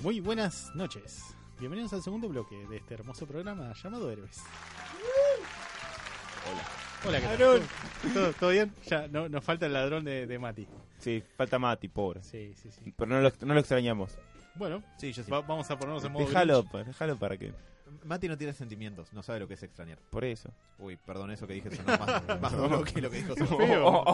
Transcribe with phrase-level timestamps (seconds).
[0.00, 1.34] Muy buenas noches.
[1.58, 4.42] Bienvenidos al segundo bloque de este hermoso programa llamado Héroes.
[6.50, 6.62] Hola.
[7.04, 7.62] Hola, ¿qué tal?
[8.14, 8.72] ¿Todo, todo bien?
[8.86, 10.66] Ya, no, nos falta el ladrón de, de Mati.
[10.98, 12.22] Sí, falta Mati, pobre.
[12.22, 12.92] Sí, sí, sí.
[12.96, 14.16] Pero no lo, no lo extrañamos.
[14.54, 15.30] Bueno, Sí, yo sí.
[15.30, 17.52] va- vamos a ponernos en modo Déjalo, pa- déjalo para que.
[18.04, 19.98] Mati no tiene sentimientos, no sabe lo que es extrañar.
[20.10, 20.50] Por eso.
[20.78, 23.34] Uy, perdón, eso que dije sonó más, más duro que lo que dijo.
[23.34, 24.04] Feo.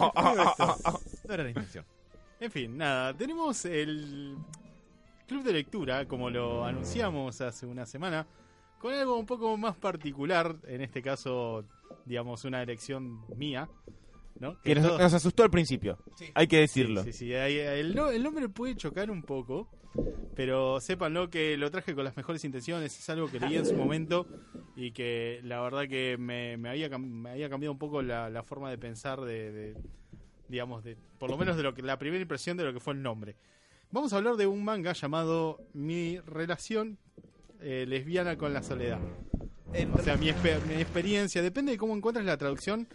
[1.27, 1.85] No era la intención.
[2.39, 4.37] En fin, nada, tenemos el
[5.27, 8.27] club de lectura, como lo anunciamos hace una semana,
[8.79, 11.65] con algo un poco más particular, en este caso,
[12.05, 13.67] digamos, una elección mía,
[14.39, 14.59] ¿no?
[14.61, 15.97] Que nos, asustó al principio.
[16.15, 16.25] Sí.
[16.35, 17.03] Hay que decirlo.
[17.03, 19.67] Sí, sí, el, no- el nombre puede chocar un poco,
[20.35, 23.75] pero sépanlo que lo traje con las mejores intenciones, es algo que leí en su
[23.75, 24.27] momento
[24.75, 28.29] y que la verdad que me, me había, cam- me había cambiado un poco la,
[28.29, 29.77] la forma de pensar de, de,
[30.49, 32.93] digamos, de por lo menos de lo que la primera impresión de lo que fue
[32.93, 33.35] el nombre.
[33.95, 36.97] Vamos a hablar de un manga llamado Mi relación
[37.61, 38.99] eh, lesbiana con la soledad.
[39.93, 42.89] O sea, mi, exper- mi experiencia, depende de cómo encuentres la traducción,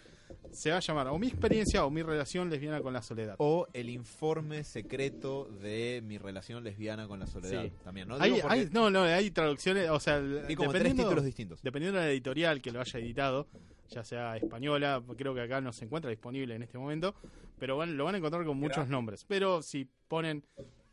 [0.51, 3.33] se va a llamar o mi experiencia o mi relación lesbiana con la soledad.
[3.39, 7.63] O el informe secreto de mi relación lesbiana con la soledad.
[7.63, 7.71] Sí.
[7.83, 8.17] También, ¿no?
[8.19, 11.63] Hay, Digo porque hay- no, no, hay traducciones, o sea, vi como tres títulos distintos.
[11.63, 13.47] dependiendo de la editorial que lo haya editado,
[13.89, 17.15] ya sea española, creo que acá no se encuentra disponible en este momento,
[17.57, 19.25] pero van, lo van a encontrar con muchos nombres.
[19.27, 20.43] Pero si ponen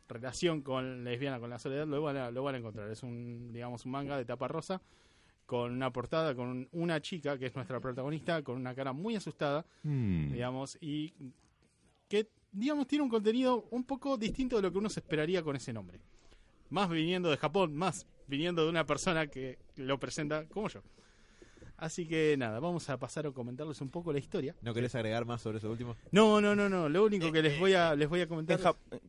[0.09, 2.89] relación con lesbiana con la soledad, lo van a, lo van a encontrar.
[2.91, 4.81] Es un, digamos, un manga de tapa rosa
[5.45, 9.65] con una portada con una chica que es nuestra protagonista con una cara muy asustada
[9.83, 10.33] Mm.
[10.33, 11.13] digamos, y
[12.07, 15.55] que, digamos, tiene un contenido un poco distinto de lo que uno se esperaría con
[15.55, 15.99] ese nombre.
[16.69, 20.81] Más viniendo de Japón, más viniendo de una persona que lo presenta como yo.
[21.81, 24.55] Así que nada, vamos a pasar a comentarles un poco la historia.
[24.61, 25.95] ¿No querés agregar más sobre eso último?
[26.11, 26.89] No, no, no, no.
[26.89, 28.59] Lo único que les voy a, les voy a En comentar.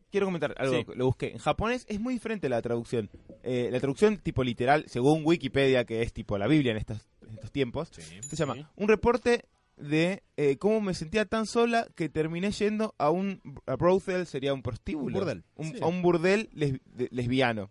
[0.09, 0.85] Quiero comentar algo, Sí.
[0.95, 1.31] lo busqué.
[1.31, 3.09] En japonés es muy diferente la traducción.
[3.43, 7.33] Eh, la traducción tipo literal, según Wikipedia, que es tipo la Biblia en estos, en
[7.35, 8.01] estos tiempos, Sí.
[8.21, 8.71] se llama.
[8.75, 9.45] Un reporte
[9.77, 14.53] de eh, cómo me sentía tan sola que terminé yendo a un a brothel, sería
[14.53, 15.07] un prostíbulo.
[15.07, 15.43] Un burdel.
[15.55, 15.79] Un- Sí.
[15.81, 17.69] A un burdel les- de- lesbiano.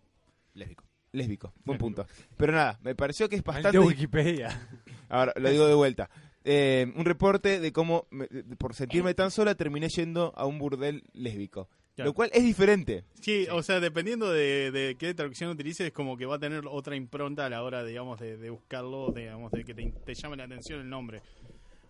[0.53, 0.83] Lésbico.
[1.13, 2.05] Lésbico, buen punto.
[2.37, 3.77] Pero nada, me pareció que es bastante...
[3.77, 4.69] de Wikipedia.
[5.11, 6.09] Ahora, lo digo de vuelta.
[6.43, 8.27] Eh, un reporte de cómo, me-
[8.57, 11.67] por sentirme tan sola, terminé yendo a un burdel lésbico.
[11.95, 12.09] Claro.
[12.09, 13.03] Lo cual es diferente.
[13.19, 16.63] Sí, o sea, dependiendo de, de qué traducción utilices, es como que va a tener
[16.67, 20.37] otra impronta a la hora, digamos, de, de buscarlo, digamos, de que te, te llame
[20.37, 21.21] la atención el nombre.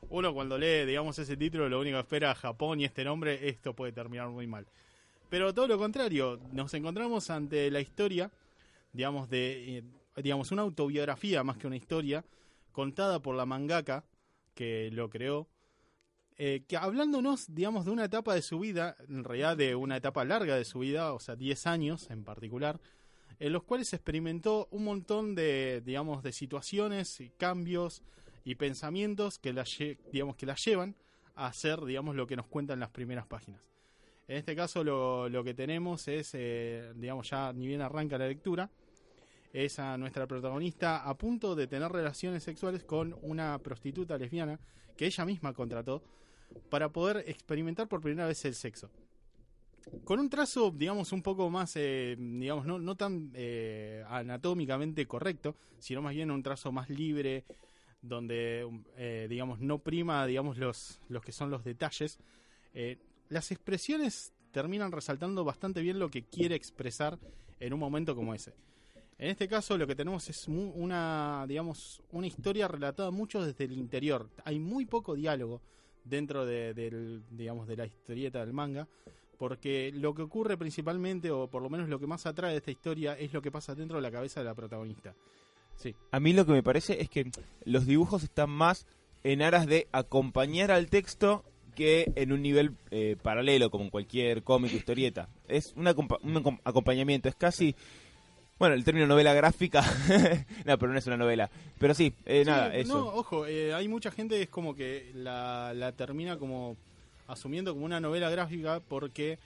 [0.09, 3.73] Uno cuando lee, digamos, ese título, lo único que espera Japón y este nombre, esto
[3.73, 4.65] puede terminar muy mal.
[5.29, 8.29] Pero todo lo contrario, nos encontramos ante la historia,
[8.91, 9.83] digamos, de, eh,
[10.17, 12.25] digamos, una autobiografía más que una historia,
[12.71, 14.05] contada por la mangaka
[14.53, 15.47] que lo creó,
[16.37, 20.25] eh, que hablándonos, digamos, de una etapa de su vida, en realidad de una etapa
[20.25, 22.79] larga de su vida, o sea, 10 años en particular,
[23.39, 28.01] en los cuales experimentó un montón de, digamos, de situaciones y cambios
[28.43, 29.65] y pensamientos que la,
[30.11, 30.95] digamos, que llevan
[31.35, 33.71] a hacer, digamos, lo que nos cuentan las primeras páginas.
[34.27, 38.27] En este caso lo, lo que tenemos es, eh, digamos, ya ni bien arranca la
[38.27, 38.69] lectura,
[39.53, 44.59] es a nuestra protagonista a punto de tener relaciones sexuales con una prostituta lesbiana
[44.95, 46.03] que ella misma contrató
[46.69, 48.89] para poder experimentar por primera vez el sexo.
[50.03, 55.56] Con un trazo, digamos, un poco más, eh, digamos, no, no tan eh, anatómicamente correcto,
[55.79, 57.45] sino más bien un trazo más libre,
[58.01, 62.19] donde, eh, digamos, no prima, digamos, los, los que son los detalles.
[63.29, 67.18] Las expresiones terminan resaltando bastante bien lo que quiere expresar
[67.59, 68.53] en un momento como ese.
[69.21, 73.73] En este caso lo que tenemos es una, digamos, una historia relatada mucho desde el
[73.73, 74.27] interior.
[74.45, 75.61] Hay muy poco diálogo
[76.03, 78.87] dentro de, del, digamos, de la historieta del manga,
[79.37, 82.71] porque lo que ocurre principalmente, o por lo menos lo que más atrae de esta
[82.71, 85.13] historia, es lo que pasa dentro de la cabeza de la protagonista.
[85.75, 87.29] Sí, A mí lo que me parece es que
[87.63, 88.88] los dibujos están más
[89.23, 91.45] en aras de acompañar al texto
[91.75, 95.29] que en un nivel eh, paralelo, como en cualquier cómic historieta.
[95.47, 97.75] Es un, acompa- un acom- acompañamiento, es casi...
[98.62, 99.81] Bueno, el término novela gráfica...
[100.66, 101.50] no, pero no es una novela.
[101.80, 102.94] Pero sí, eh, Sí, nada, eso.
[102.96, 106.78] No, ojo, eh, hay mucha gente que es como que la, la termina como
[107.28, 109.40] asumiendo como una novela gráfica porque,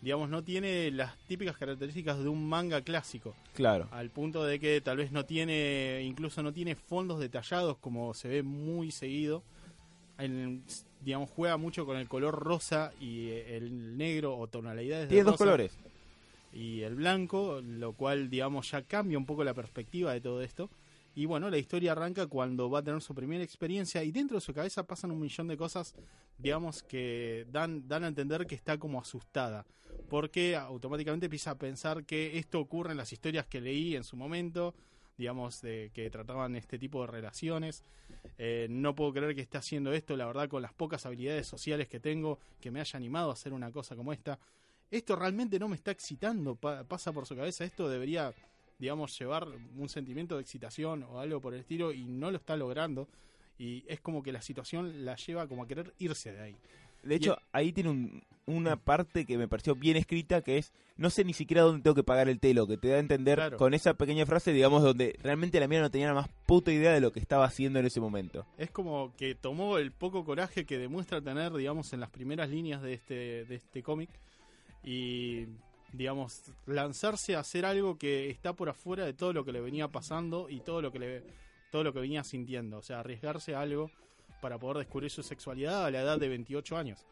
[0.00, 3.34] digamos, no tiene las típicas características de un manga clásico.
[3.52, 3.86] Claro.
[3.90, 8.28] Al punto de que tal vez no tiene, incluso no tiene fondos detallados como se
[8.28, 9.42] ve muy seguido.
[10.16, 10.64] En-
[11.02, 15.36] digamos, juega mucho con el color rosa y el negro o tonalidades de Tiene dos
[15.36, 15.76] colores.
[16.54, 20.70] Y el blanco, lo cual, digamos, ya cambia un poco la perspectiva de todo esto.
[21.16, 24.40] Y bueno, la historia arranca cuando va a tener su primera experiencia y dentro de
[24.40, 25.94] su cabeza pasan un millón de cosas,
[26.38, 29.66] digamos, que dan, dan a entender que está como asustada.
[30.08, 34.16] Porque automáticamente empieza a pensar que esto ocurre en las historias que leí en su
[34.16, 34.74] momento,
[35.18, 37.82] digamos, de que trataban este tipo de relaciones.
[38.38, 41.88] Eh, no puedo creer que esté haciendo esto, la verdad, con las pocas habilidades sociales
[41.88, 44.38] que tengo, que me haya animado a hacer una cosa como esta.
[44.94, 48.32] Esto realmente no me está excitando, pa- pasa por su cabeza, esto debería
[48.78, 49.46] digamos, llevar
[49.76, 53.08] un sentimiento de excitación o algo por el estilo y no lo está logrando.
[53.56, 56.56] Y es como que la situación la lleva como a querer irse de ahí.
[57.04, 61.08] De hecho, ahí tiene un- una parte que me pareció bien escrita, que es, no
[61.10, 63.56] sé ni siquiera dónde tengo que pagar el telo, que te da a entender Claro.
[63.58, 66.92] con esa pequeña frase, digamos, donde realmente la mía no tenía la más puta idea
[66.92, 68.44] de lo que estaba haciendo en ese momento.
[68.58, 72.82] Es como que tomó el poco coraje que demuestra tener, digamos, en las primeras líneas
[72.82, 74.10] de este, de este cómic
[74.84, 75.46] y,
[75.92, 79.88] digamos, lanzarse a hacer algo que está por afuera de todo lo que le venía
[79.88, 81.22] pasando y todo lo que le,
[81.70, 82.78] todo lo que venía sintiendo.
[82.78, 83.90] O sea, arriesgarse a algo
[84.40, 87.06] para poder descubrir su sexualidad a la edad de 28 años.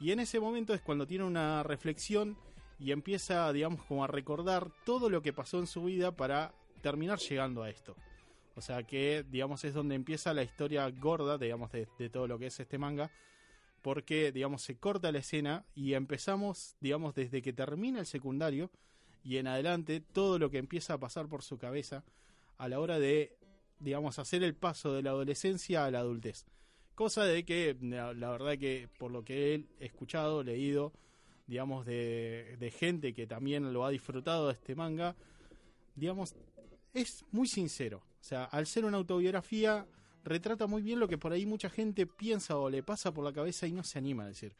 [0.00, 2.36] Y en ese momento es cuando tiene una reflexión
[2.80, 7.18] y empieza, digamos, como a recordar todo lo que pasó en su vida para terminar
[7.18, 7.94] llegando a esto.
[8.56, 12.38] O sea que, digamos, es donde empieza la historia gorda, digamos, de, de todo lo
[12.38, 13.10] que es este manga.
[13.82, 18.70] Porque, digamos, se corta la escena y empezamos, digamos, desde que termina el secundario
[19.24, 22.04] y en adelante todo lo que empieza a pasar por su cabeza
[22.58, 23.36] a la hora de,
[23.80, 26.46] digamos, hacer el paso de la adolescencia a la adultez.
[26.94, 30.92] Cosa de que, la, verdad que por lo que he escuchado, leído,
[31.46, 35.16] digamos, de, de gente que también lo ha disfrutado de este manga,
[35.96, 36.34] digamos,
[36.94, 38.02] es muy sincero.
[38.20, 39.86] O sea, al ser una autobiografía,
[40.24, 43.32] retrata muy bien lo que por ahí mucha gente piensa o le pasa por la
[43.32, 44.54] cabeza y no se anima a decir.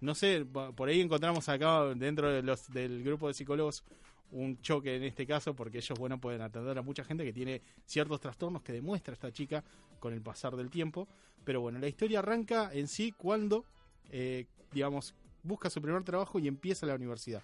[0.00, 3.82] No sé, po- por ahí encontramos acá dentro del grupo de psicólogos
[4.30, 7.62] un choque en este caso porque ellos, bueno, pueden atender a mucha gente que tiene
[7.86, 9.64] ciertos trastornos que demuestra esta chica
[9.98, 11.08] con el pasar del tiempo.
[11.44, 13.64] Pero bueno, la historia arranca en sí cuando,
[14.10, 17.42] eh, digamos, busca su primer trabajo y empieza la universidad.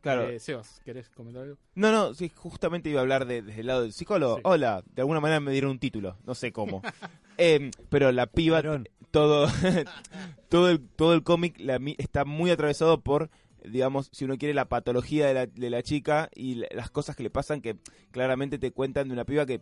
[0.00, 0.28] Claro.
[0.28, 1.58] Eh, Sebas, ¿querés comentar algo?
[1.74, 4.36] No, no, sí, justamente iba a hablar de- desde el lado del psicólogo.
[4.36, 4.42] Sí.
[4.44, 6.82] Hola, de alguna manera me dieron un título, no sé cómo.
[7.42, 8.62] Em, pero la piba,
[9.10, 9.48] todo,
[10.48, 13.30] todo el, todo el cómic la mi- está muy atravesado por,
[13.64, 17.16] digamos, si uno quiere, la patología de la, de la chica y la- las cosas
[17.16, 17.76] que le pasan que
[18.10, 19.60] claramente te cuentan de una piba que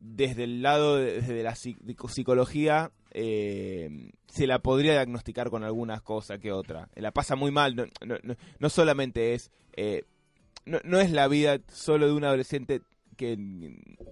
[0.00, 6.38] desde el lado de, desde la psicología eh, se la podría diagnosticar con algunas cosas
[6.38, 6.88] que otra.
[6.94, 9.50] La pasa muy mal, no, no, no, no solamente es...
[9.76, 10.04] eh,
[10.66, 12.82] no, es la vida solo de un adolescente
[13.16, 13.38] que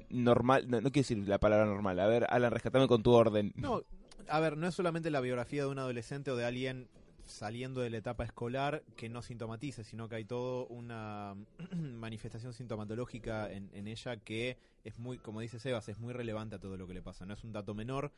[0.08, 3.52] normal, no, no quiero decir la palabra normal, a ver, Alan, rescatame con tu orden.
[3.56, 3.82] No,
[4.28, 6.88] a ver, no es solamente la biografía de un adolescente o de alguien
[7.26, 11.34] saliendo de la etapa escolar que no sintomatice, sino que hay todo una
[11.76, 16.58] manifestación sintomatológica en, en ella que es muy, como dice Sebas, es muy relevante a
[16.58, 17.24] todo lo que le pasa.
[17.26, 18.12] No es un dato menor.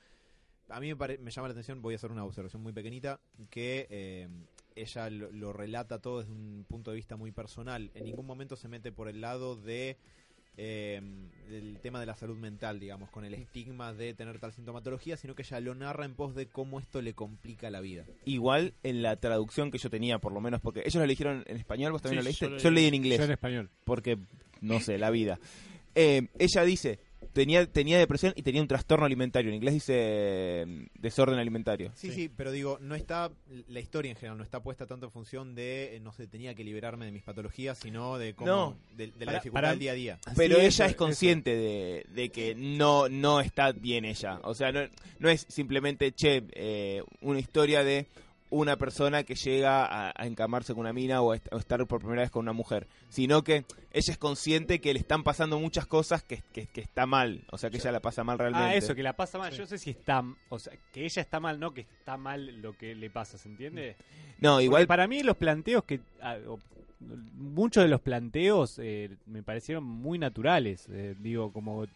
[0.69, 3.21] A mí me, pare- me llama la atención, voy a hacer una observación muy pequeñita,
[3.51, 4.29] que eh,
[4.75, 7.91] ella lo, lo relata todo desde un punto de vista muy personal.
[7.95, 9.97] En ningún momento se mete por el lado de
[10.57, 11.01] eh,
[11.49, 15.35] del tema de la salud mental, digamos, con el estigma de tener tal sintomatología, sino
[15.35, 18.05] que ella lo narra en pos de cómo esto le complica la vida.
[18.25, 21.57] Igual en la traducción que yo tenía, por lo menos, porque ellos lo eligieron en
[21.57, 22.45] español, vos también Sí, lo leíste.
[22.47, 23.71] yo lo Yo, leí en Yo inglés, en español.
[23.85, 24.19] porque,
[24.61, 25.39] no sé, la vida.
[25.95, 26.99] Eh, ella dice,
[27.37, 29.51] tenía, tenía depresión y tenía un trastorno alimentario.
[29.51, 31.93] En inglés dice eh, desorden alimentario.
[31.95, 32.31] Sí, sí, Sí.
[32.35, 33.31] pero digo, no está,
[33.69, 36.55] la historia en general no está puesta tanto en función de, eh, no sé, tenía
[36.55, 38.79] que liberarme de mis patologías, sino de cómo, No.
[38.97, 40.19] de, de la Para- dificultad para- del día a día.
[40.35, 44.41] Pero Sí, ella eso, es consciente de, de que no, no está bien ella.
[44.45, 44.81] O sea, no,
[45.19, 48.07] no es simplemente, che, eh, una historia de
[48.51, 51.85] una persona que llega a, a encamarse con una mina o a est- o estar
[51.87, 55.59] por primera vez con una mujer, sino que ella es consciente que le están pasando
[55.59, 58.67] muchas cosas que, que, que está mal, o sea que ella la pasa mal realmente.
[58.69, 59.51] Ah, eso, que la pasa mal.
[59.51, 59.59] Sí.
[59.59, 60.23] Yo no sé si está.
[60.49, 63.49] O sea, que ella está mal, no que está mal lo que le pasa, ¿se
[63.49, 63.97] entiende?
[64.41, 66.01] No, Porque igual para mí los planteos que.
[66.23, 66.37] ah,
[67.39, 70.87] muchos de los planteos eh, me parecieron muy naturales.
[70.91, 71.87] eh, digo, como.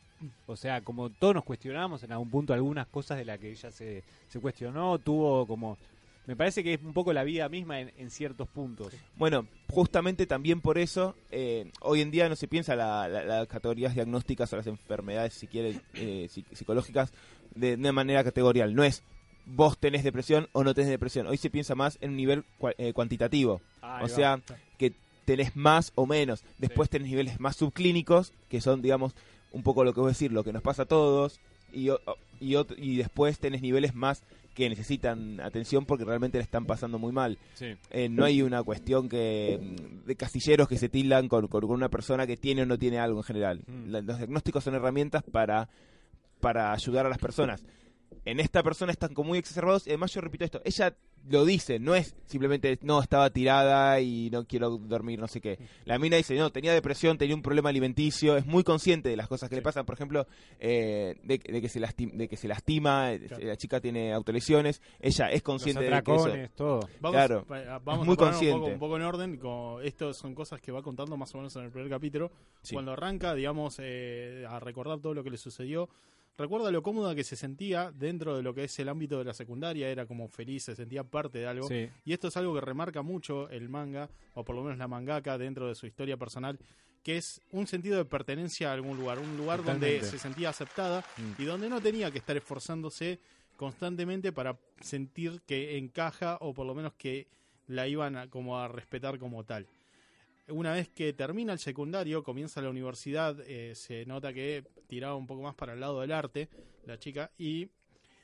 [0.46, 3.70] O sea, como todos nos cuestionamos en algún punto algunas cosas de las que ella
[3.70, 5.78] se, se cuestionó, tuvo como.
[6.26, 8.92] Me parece que es un poco la vida misma en, en ciertos puntos.
[9.16, 13.48] Bueno, justamente también por eso, eh, hoy en día no se piensa la- la- las
[13.48, 17.12] categorías diagnósticas o las enfermedades, si quiere, eh, psi- psicológicas,
[17.54, 18.74] de, de una manera categorial.
[18.74, 19.02] No es
[19.46, 21.26] vos tenés depresión o no tenés depresión.
[21.26, 23.60] Hoy se piensa más en un nivel cua- eh, cuantitativo.
[23.80, 24.14] Ahí o va.
[24.14, 24.40] sea,
[24.78, 24.92] que
[25.24, 26.44] tenés más o menos.
[26.58, 29.14] Después tenés niveles más subclínicos, que son, digamos,
[29.52, 31.40] un poco lo que voy a decir, lo que nos pasa a todos.
[31.72, 31.90] Y,
[32.40, 34.22] y, y después tenés niveles más
[34.54, 37.38] que necesitan atención porque realmente le están pasando muy mal.
[37.54, 37.66] Sí.
[37.90, 41.70] Eh, no hay una cuestión que mm, de castilleros que se tildan con, con- con
[41.76, 43.60] una persona que tiene o no tiene algo en general.
[43.66, 43.90] Mm.
[43.90, 45.68] La- los diagnósticos son herramientas para,
[46.40, 47.64] para ayudar a las personas.
[48.24, 50.94] En esta persona están como muy exacerbados y además yo repito esto, ella
[51.28, 55.58] lo dice, no es simplemente no estaba tirada y no quiero dormir, no sé qué.
[55.84, 59.28] La mina dice, no, tenía depresión, tenía un problema alimenticio, es muy consciente de las
[59.28, 60.26] cosas que le pasan, por ejemplo,
[60.58, 63.46] eh, de, de que se lastima, de que se lastima, eh, Claro.
[63.46, 66.12] la chica tiene autolesiones, ella es Los consciente de que eso...
[66.24, 66.80] atracones, todo.
[67.00, 67.44] Vamos, Claro.
[67.84, 68.58] vamos muy a poner un consciente.
[68.60, 69.36] poco, un poco en orden.
[69.38, 72.30] Con, esto son cosas que va contando más o menos en el primer capítulo.
[72.62, 72.74] Sí.
[72.74, 75.88] Cuando arranca, digamos, eh, a recordar todo lo que le sucedió.
[76.38, 79.34] Recuerda lo cómoda que se sentía dentro de lo que es el ámbito de la
[79.34, 79.88] secundaria.
[79.90, 81.68] Era como feliz, se sentía parte de algo.
[81.68, 81.88] Sí.
[82.04, 85.36] Y esto es algo que remarca mucho el manga, o por lo menos la mangaka,
[85.36, 86.58] dentro de su historia personal,
[87.02, 91.04] que es un sentido de pertenencia a algún lugar, un lugar donde se sentía aceptada
[91.18, 91.42] Mm.
[91.42, 93.20] y donde no tenía que estar esforzándose
[93.56, 97.28] constantemente para sentir que encaja o por lo menos que
[97.66, 99.66] la iban a, como a respetar como tal.
[100.50, 105.26] Una vez que termina el secundario, comienza la universidad, eh, se nota que tiraba un
[105.26, 106.48] poco más para el lado del arte
[106.86, 107.68] la chica y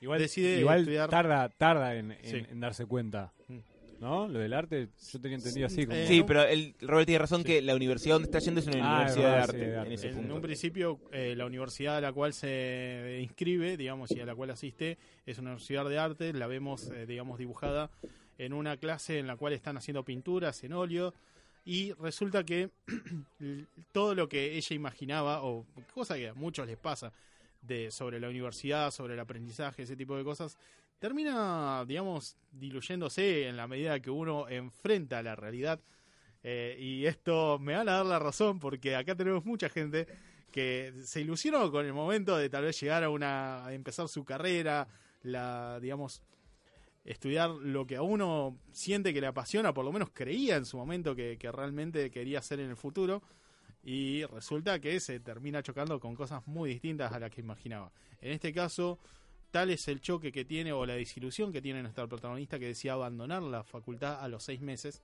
[0.01, 2.43] Igual, Decide igual estudiar- tarda, tarda en, en- Sí.
[2.51, 3.33] en darse cuenta.
[3.49, 3.59] Mm.
[3.99, 4.29] ¿No?
[4.29, 5.87] Lo del arte, yo tenía entendido así.
[5.87, 5.97] Como...
[5.97, 6.27] Eh, Sí, no.
[6.27, 7.47] pero el, Robert tiene razón Sí.
[7.47, 9.77] que la universidad donde está yendo es una Ah, universidad es de arte, sí, de
[9.77, 9.89] arte.
[9.89, 10.35] en ese En punto.
[10.35, 14.51] un principio, eh, la universidad a la cual se inscribe, digamos, y a la cual
[14.51, 16.33] asiste, es una universidad de arte.
[16.35, 17.91] La vemos, eh, digamos, dibujada
[18.37, 21.15] en una clase en la cual están haciendo pinturas en óleo.
[21.67, 22.71] Y resulta que
[23.93, 27.13] todo lo que ella imaginaba, o cosa que a muchos les pasa,
[27.61, 30.57] de, sobre la universidad, sobre el aprendizaje, ese tipo de cosas,
[31.01, 35.81] termina, digamos, diluyéndose en la medida que uno enfrenta la realidad.
[36.45, 40.07] Eh, y esto me van a dar la razón porque acá tenemos mucha gente
[40.53, 44.25] que se ilusionó con el momento de tal vez llegar a una a empezar su
[44.25, 44.87] carrera,
[45.25, 46.23] la digamos
[47.07, 50.77] estudiar lo que a uno siente que le apasiona, por lo menos creía en su
[50.77, 53.23] momento que, realmente quería hacer en el futuro
[53.83, 57.93] y resulta que se termina chocando con cosas muy distintas a las que imaginaba.
[58.21, 58.99] En este caso,
[59.53, 62.95] tal es el choque que tiene o la desilusión que tiene nuestra protagonista que decía
[62.95, 65.01] abandonar la facultad a los seis meses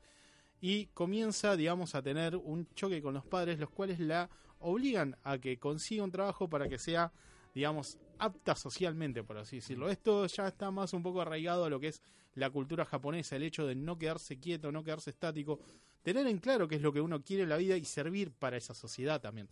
[0.61, 4.29] y comienza, digamos, a tener un choque con los padres, los cuales la
[4.59, 7.13] obligan a que consiga un trabajo para que sea,
[7.55, 9.91] digamos, apta socialmente, por así decirlo.
[9.91, 12.03] Esto ya está más un poco arraigado a lo que es
[12.35, 15.59] la cultura japonesa, el hecho de no quedarse quieto, no quedarse estático,
[16.03, 18.57] tener en claro qué es lo que uno quiere en la vida y servir para
[18.57, 19.49] esa sociedad también.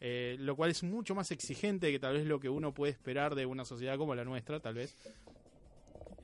[0.00, 3.34] Eh, lo cual es mucho más exigente que tal vez lo que uno puede esperar
[3.34, 4.94] de una sociedad como la nuestra, tal vez.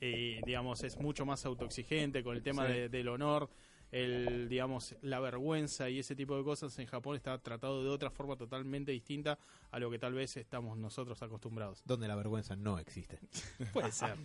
[0.00, 2.72] Y, digamos, es mucho más autoexigente con el tema Sí.
[2.72, 3.48] de- del honor,
[3.92, 6.76] el, digamos, la vergüenza y ese tipo de cosas.
[6.78, 9.38] En Japón está tratado de otra forma totalmente distinta
[9.70, 11.82] a lo que tal vez estamos nosotros acostumbrados.
[11.84, 13.20] Donde la vergüenza no existe.
[13.72, 14.16] Puede ser.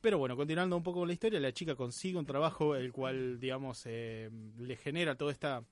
[0.00, 3.40] Pero bueno, continuando un poco con la historia, la chica consigue un trabajo el cual,
[3.40, 5.64] digamos, eh, le genera toda esta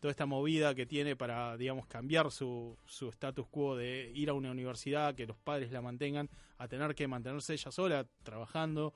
[0.00, 4.32] toda esta movida que tiene para, digamos, cambiar su, su status quo de ir a
[4.32, 8.94] una universidad, que los padres la mantengan, a tener que mantenerse ella sola, trabajando,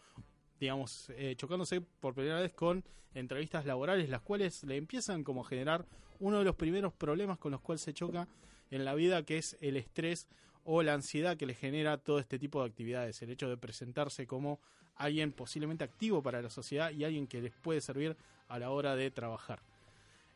[0.60, 2.84] digamos, eh, chocándose por primera vez con
[3.14, 5.86] entrevistas laborales, las cuales le empiezan como a generar
[6.20, 8.28] uno de los primeros problemas con los cuales se choca
[8.70, 10.26] en la vida, que es el estrés
[10.64, 14.26] o la ansiedad que le genera todo este tipo de actividades, el hecho de presentarse
[14.26, 14.60] como
[14.96, 18.16] alguien posiblemente activo para la sociedad y alguien que les puede servir
[18.48, 19.60] a la hora de trabajar.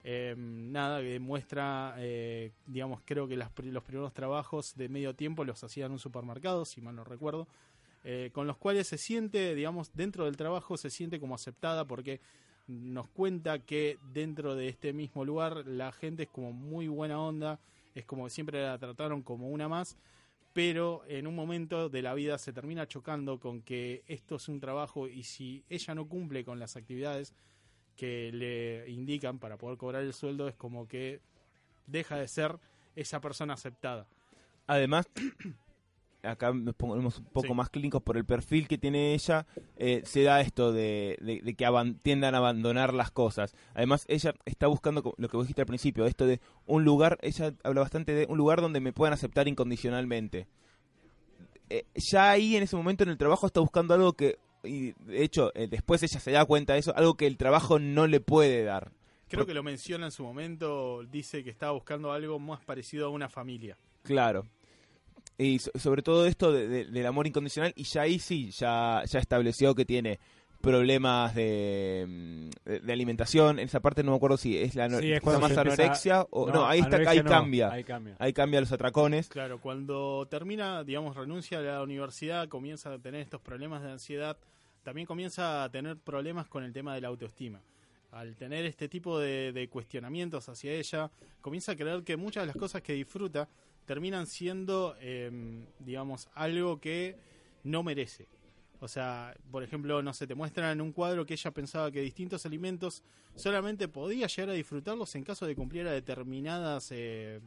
[0.04, 5.44] Eh, nada, que demuestra, eh, digamos, creo que las los primeros trabajos de medio tiempo
[5.44, 7.48] los hacía en un supermercado, si mal no recuerdo,
[8.10, 12.22] eh, con los cuales se siente, digamos, dentro del trabajo se siente como aceptada porque
[12.66, 17.60] nos cuenta que dentro de este mismo lugar la gente es como muy buena onda,
[17.94, 19.98] es como siempre la trataron como una más,
[20.54, 24.58] pero en un momento de la vida se termina chocando con que esto es un
[24.58, 27.34] trabajo y si ella no cumple con las actividades
[27.94, 31.20] que le indican para poder cobrar el sueldo es como que
[31.86, 32.58] deja de ser
[32.96, 34.06] esa persona aceptada.
[34.66, 35.10] Además,
[36.22, 37.54] acá nos ponemos un poco Sí.
[37.54, 39.46] más clínicos por el perfil que tiene ella,
[39.76, 43.54] eh, se da esto de, de- de que aban- tiendan a abandonar las cosas.
[43.74, 47.54] Además, ella está buscando lo que vos dijiste al principio, esto de un lugar, ella
[47.62, 50.46] habla bastante de un lugar donde me puedan aceptar incondicionalmente.
[51.70, 55.22] Eh, ya ahí en ese momento en el trabajo está buscando algo que, y de
[55.22, 58.20] hecho, eh, después ella se da cuenta de eso, algo que el trabajo no le
[58.20, 58.90] puede dar.
[59.28, 63.10] Creo que lo menciona en su momento, dice que estaba buscando algo más parecido a
[63.10, 63.76] una familia.
[64.02, 64.46] Claro.
[65.38, 69.02] Y so- sobre todo esto de- de- del amor incondicional, y ya ahí sí, ya,
[69.06, 70.18] ya estableció que tiene
[70.60, 73.60] problemas de, mm, de, de alimentación.
[73.60, 76.26] En esa parte no me acuerdo si es la no- Sí, es cuando más anorexia
[76.30, 77.70] o no, ahí está ahí no, cambia.
[77.70, 78.16] Ahí cambia.
[78.18, 79.28] Ahí cambia los atracones.
[79.28, 84.36] Claro, cuando termina, digamos, renuncia a la universidad, comienza a tener estos problemas de ansiedad,
[84.82, 87.60] también comienza a tener problemas con el tema de la autoestima.
[88.10, 92.46] Al tener este tipo de, de cuestionamientos hacia ella, comienza a creer que muchas de
[92.48, 93.48] las cosas que disfruta
[93.88, 97.16] terminan siendo, em, digamos, algo que
[97.64, 98.28] no merece.
[98.80, 102.02] O sea, por ejemplo, no sé, te muestran en un cuadro que ella pensaba que
[102.02, 103.02] distintos alimentos
[103.34, 107.40] solamente podía llegar a disfrutarlos en caso de cumpliera determinadas, eh,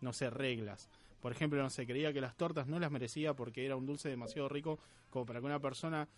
[0.00, 0.88] no sé, reglas.
[1.20, 4.08] Por ejemplo, no sé, creía que las tortas no las merecía porque era un dulce
[4.08, 4.78] demasiado rico
[5.10, 6.08] como para que una persona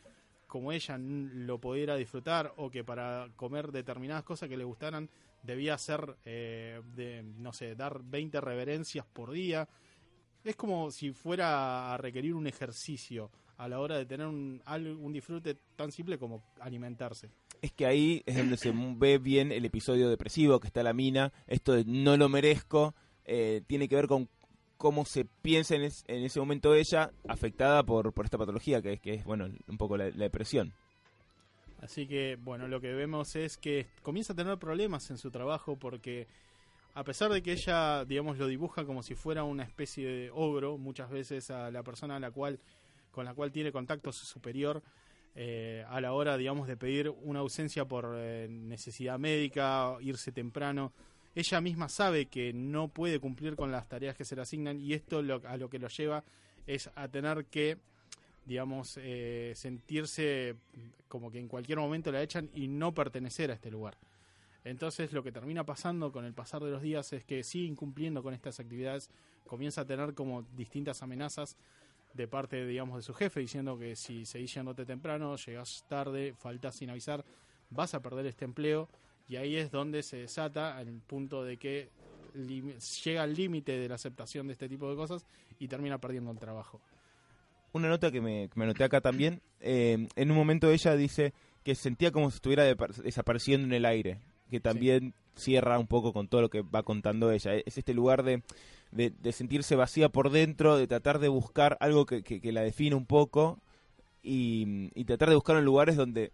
[0.47, 5.09] como ella lo pudiera disfrutar o que para comer determinadas cosas que le gustaran
[5.43, 9.69] debía ser, eh, de, no sé, dar 20 reverencias por día.
[10.45, 15.13] Es como si fuera a requerir un ejercicio a la hora de tener un, un
[15.13, 17.31] disfrute tan simple como alimentarse.
[17.61, 21.33] Es que ahí es donde se ve bien el episodio depresivo que está la mina.
[21.47, 22.95] Esto de no lo merezco
[23.25, 24.29] eh, tiene que ver con
[24.79, 29.01] cómo se piensa en, es- en ese momento ella afectada por, esta patología que es,
[29.01, 30.73] que es bueno, un poco la depresión.
[31.83, 35.77] Así que, bueno, lo que vemos es que comienza a tener problemas en su trabajo
[35.77, 36.29] porque
[36.95, 40.79] a pesar de que ella, digamos, lo dibuja como si fuera una especie de ogro,
[40.79, 42.61] muchas veces a la persona a la cual,
[43.11, 44.83] con la cual tiene contacto su superior,
[45.35, 50.93] eh, a la hora, digamos, de pedir una ausencia por eh, necesidad médica, irse temprano,
[51.35, 54.93] ella misma sabe que no puede cumplir con las tareas que se le asignan y
[54.93, 56.23] esto lo- a lo que lo lleva
[56.67, 57.79] es a tener que
[58.45, 60.57] digamos, eh, sentirse
[61.09, 63.97] como que en cualquier momento la echan y no pertenecer a este lugar.
[64.65, 68.23] Entonces lo que termina pasando con el pasar de los días es que sigue incumpliendo
[68.23, 69.11] con estas actividades,
[69.47, 71.57] comienza a tener como distintas amenazas
[72.15, 76.77] de parte, digamos, de su jefe, diciendo que si seguís yéndote temprano, llegas tarde, faltas
[76.77, 77.25] sin avisar,
[77.71, 78.89] vas a perder este empleo
[79.29, 81.91] y ahí es donde se desata al punto de que
[83.05, 85.27] llega al límite de la aceptación de este tipo de cosas
[85.59, 86.81] y termina perdiendo el trabajo.
[87.73, 89.41] Una nota que me, que me anoté acá también.
[89.61, 91.33] eh, en un momento ella dice
[91.65, 94.19] que sentía como si estuviera desapareciendo en el aire.
[94.51, 97.55] Que también cierra un poco con todo lo que va contando ella.
[97.55, 98.43] Es este lugar de,
[98.91, 102.61] de, de sentirse vacía por dentro, de tratar de buscar algo que, que- que la
[102.63, 103.59] define un poco
[104.23, 106.33] y, y tratar de buscar en lugares donde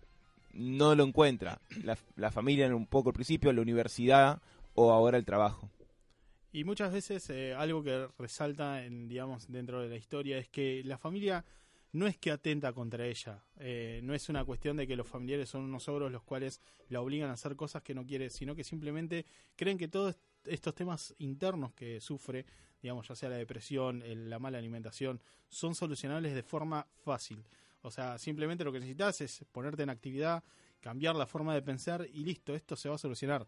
[0.52, 1.60] no lo encuentra.
[1.84, 4.40] La, la familia en un poco al principio, la universidad
[4.74, 5.70] o ahora el trabajo.
[6.52, 10.82] Y muchas veces eh, algo que resalta en, digamos, dentro de la historia es que
[10.84, 11.44] la familia
[11.92, 15.48] no es que atenta contra ella, eh, no es una cuestión de que los familiares
[15.48, 18.62] son unos ogros los cuales la obligan a hacer cosas que no quiere, sino que
[18.64, 19.24] simplemente
[19.56, 22.44] creen que todos estos temas internos que sufre,
[22.82, 27.42] digamos, ya sea la depresión, el- la mala alimentación, son solucionables de forma fácil.
[27.82, 30.42] O sea, simplemente lo que necesitas es ponerte en actividad,
[30.80, 33.46] cambiar la forma de pensar y listo, esto se va a solucionar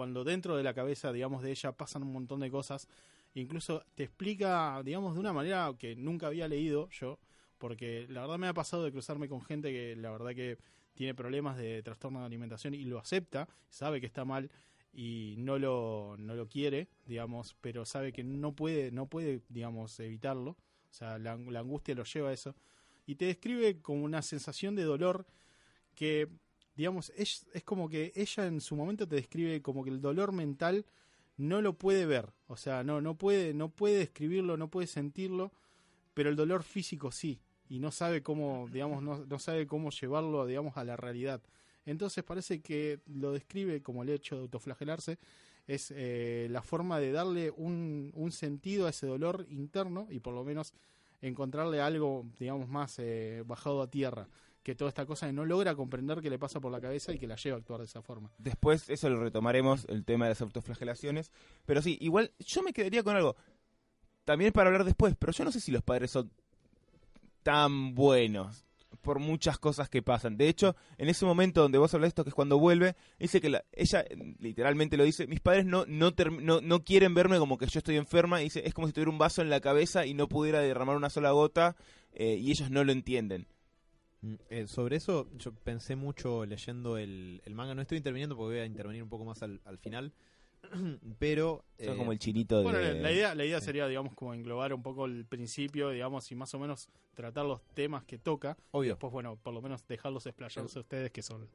[0.00, 2.88] cuando dentro de la cabeza, digamos, de ella pasan un montón de cosas,
[3.34, 7.18] incluso te explica, digamos, de una manera que nunca había leído yo,
[7.58, 10.56] porque la verdad me ha pasado de cruzarme con gente que la verdad que
[10.94, 14.50] tiene problemas de trastorno de alimentación y lo acepta, sabe que está mal
[14.90, 20.00] y no lo, no lo quiere, digamos, pero sabe que no puede, no puede, digamos,
[20.00, 22.56] evitarlo, o sea, la, la angustia lo lleva a eso,
[23.04, 25.26] y te describe como una sensación de dolor
[25.94, 26.26] que
[26.80, 30.32] digamos, es, es como que ella en su momento te describe como que el dolor
[30.32, 30.86] mental
[31.36, 35.52] no lo puede ver, o sea, no, no puede, no puede describirlo, no puede sentirlo,
[36.14, 37.38] pero el dolor físico sí,
[37.68, 41.42] y no sabe cómo, digamos, no, sabe cómo llevarlo, digamos, a la realidad.
[41.84, 45.18] Entonces parece que lo describe como el hecho de autoflagelarse,
[45.66, 50.32] es eh, la forma de darle un, un sentido a ese dolor interno y por
[50.32, 50.72] lo menos
[51.20, 54.28] encontrarle algo, digamos, más eh, bajado a tierra
[54.62, 57.26] que toda esta cosa no logra comprender que le pasa por la cabeza y que
[57.26, 58.30] la lleva a actuar de esa forma.
[58.38, 61.30] Después eso lo retomaremos, el tema de las autoflagelaciones.
[61.64, 63.36] Pero sí, igual yo me quedaría con algo.
[64.24, 66.30] También para hablar después, pero yo no sé si los padres son
[67.42, 68.64] tan buenos
[69.00, 70.36] por muchas cosas que pasan.
[70.36, 73.40] De hecho, en ese momento donde vos hablas de esto, que es cuando vuelve, dice
[73.40, 74.04] que la- ella
[74.40, 77.96] literalmente lo dice, mis padres no, no, no, no quieren verme como que yo estoy
[77.96, 80.60] enferma, y dice, es como si tuviera un vaso en la cabeza y no pudiera
[80.60, 81.76] derramar una sola gota,
[82.12, 83.46] eh, y ellos no lo entienden.
[84.22, 87.74] Mm, eh, sobre eso yo pensé mucho leyendo el, el manga.
[87.74, 90.12] No estoy interviniendo porque voy a intervenir un poco más al, al final.
[91.18, 91.64] Pero...
[91.78, 92.64] Son eh, como el chinito de...
[92.64, 93.66] Bueno, la idea, la idea sí.
[93.66, 97.62] sería, digamos, como englobar un poco el principio, digamos, y más o menos tratar los
[97.74, 98.56] temas que toca.
[98.70, 98.92] Obvio.
[98.92, 101.48] Después, bueno, por lo menos dejarlos explayarse a ustedes que son.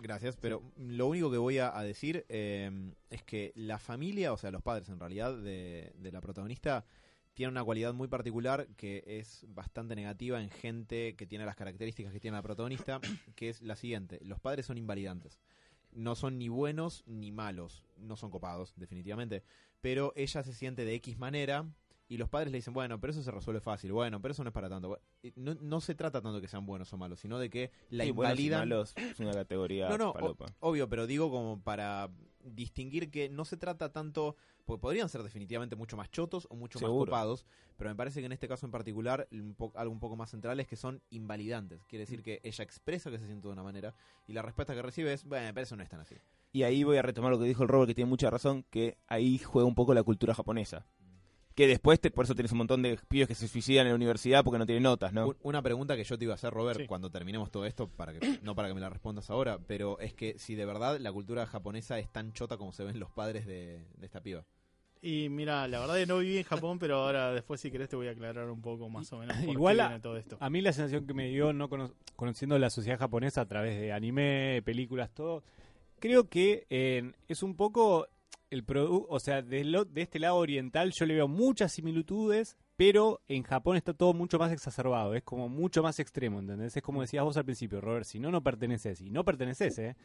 [0.00, 2.70] Gracias, pero lo único que voy a, a decir eh,
[3.10, 6.84] es que la familia, o sea, los padres en realidad de, de la protagonista,
[7.34, 12.12] tiene una cualidad muy particular que es bastante negativa en gente que tiene las características
[12.12, 13.00] que tiene la protagonista,
[13.36, 14.18] que es la siguiente.
[14.22, 15.38] Los padres son invalidantes.
[15.92, 17.84] No son ni buenos ni malos.
[17.98, 19.42] No son copados, definitivamente.
[19.80, 21.66] Pero ella se siente de X manera
[22.08, 23.92] y los padres le dicen, bueno, pero eso se resuelve fácil.
[23.92, 25.00] Bueno, pero eso no es para tanto.
[25.36, 28.04] No, no se trata tanto de que sean buenos o malos, sino de que la
[28.04, 31.62] Sí, buenos y invalidan malos es una categoría no, no, o- obvio, pero digo como
[31.62, 32.10] para
[32.44, 36.78] distinguir que no se trata tanto, porque podrían ser definitivamente mucho más chotos o mucho
[36.80, 40.00] más copados, pero me parece que en este caso en particular un po- algo un
[40.00, 41.84] poco más central es que son invalidantes.
[41.86, 42.06] Quiere Mm.
[42.06, 43.94] decir que ella expresa que se siente de una manera
[44.26, 46.16] y la respuesta que recibe es, bueno, pero eso no es tan así.
[46.52, 48.98] Y ahí voy a retomar lo que dijo el Robert, que tiene mucha razón, que
[49.06, 50.86] ahí juega un poco la cultura japonesa.
[51.54, 53.96] Que después, te- por eso tienes un montón de pibes que se suicidan en la
[53.96, 55.28] universidad porque no tienen notas, ¿no?
[55.28, 56.86] Un- Una pregunta que yo te iba a hacer, Robert, Sí.
[56.86, 60.14] cuando terminemos todo esto, para que, no para que me la respondas ahora, pero es
[60.14, 63.46] que si de verdad la cultura japonesa es tan chota como se ven los padres
[63.46, 64.44] de, de esta piba.
[65.04, 67.96] Y mira, la verdad que no viví en Japón, pero ahora después si querés te
[67.96, 70.36] voy a aclarar un poco más o menos por Igual qué a- viene todo esto.
[70.40, 73.78] A mí la sensación que me dio, no cono- conociendo la sociedad japonesa a través
[73.80, 75.42] de anime, películas, todo,
[75.98, 78.06] creo que eh, es un poco
[78.52, 82.56] el producto, o sea, de, lo- de este lado oriental yo le veo muchas similitudes,
[82.76, 86.76] pero en Japón está todo mucho más exacerbado, es como mucho más extremo, ¿entendés?
[86.76, 89.96] Es como decías vos al principio, Robert, si no, no perteneces, y no perteneces, ¿eh?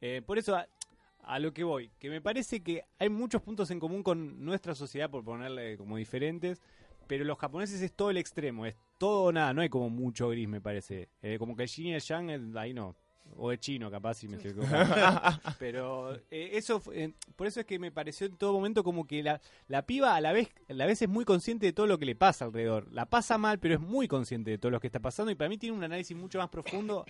[0.00, 3.78] Eh, por eso, a, lo que voy, que me parece que hay muchos puntos en
[3.78, 6.60] común con nuestra sociedad, por ponerle como diferentes,
[7.06, 10.28] pero los japoneses es todo el extremo, es todo o nada, no hay como mucho
[10.30, 11.08] gris, me parece.
[11.22, 12.96] Eh, como que el yin y el yang, ahí no.
[13.36, 14.52] O es chino, capaz, si me estoy.
[15.58, 19.22] Pero eh, eso, eh, por eso es que me pareció en todo momento como que
[19.22, 21.98] la, la piba a la vez a la vez es muy consciente de todo lo
[21.98, 22.92] que le pasa alrededor.
[22.92, 25.48] La pasa mal, pero es muy consciente de todo lo que está pasando y para
[25.48, 27.04] mí tiene un análisis mucho más profundo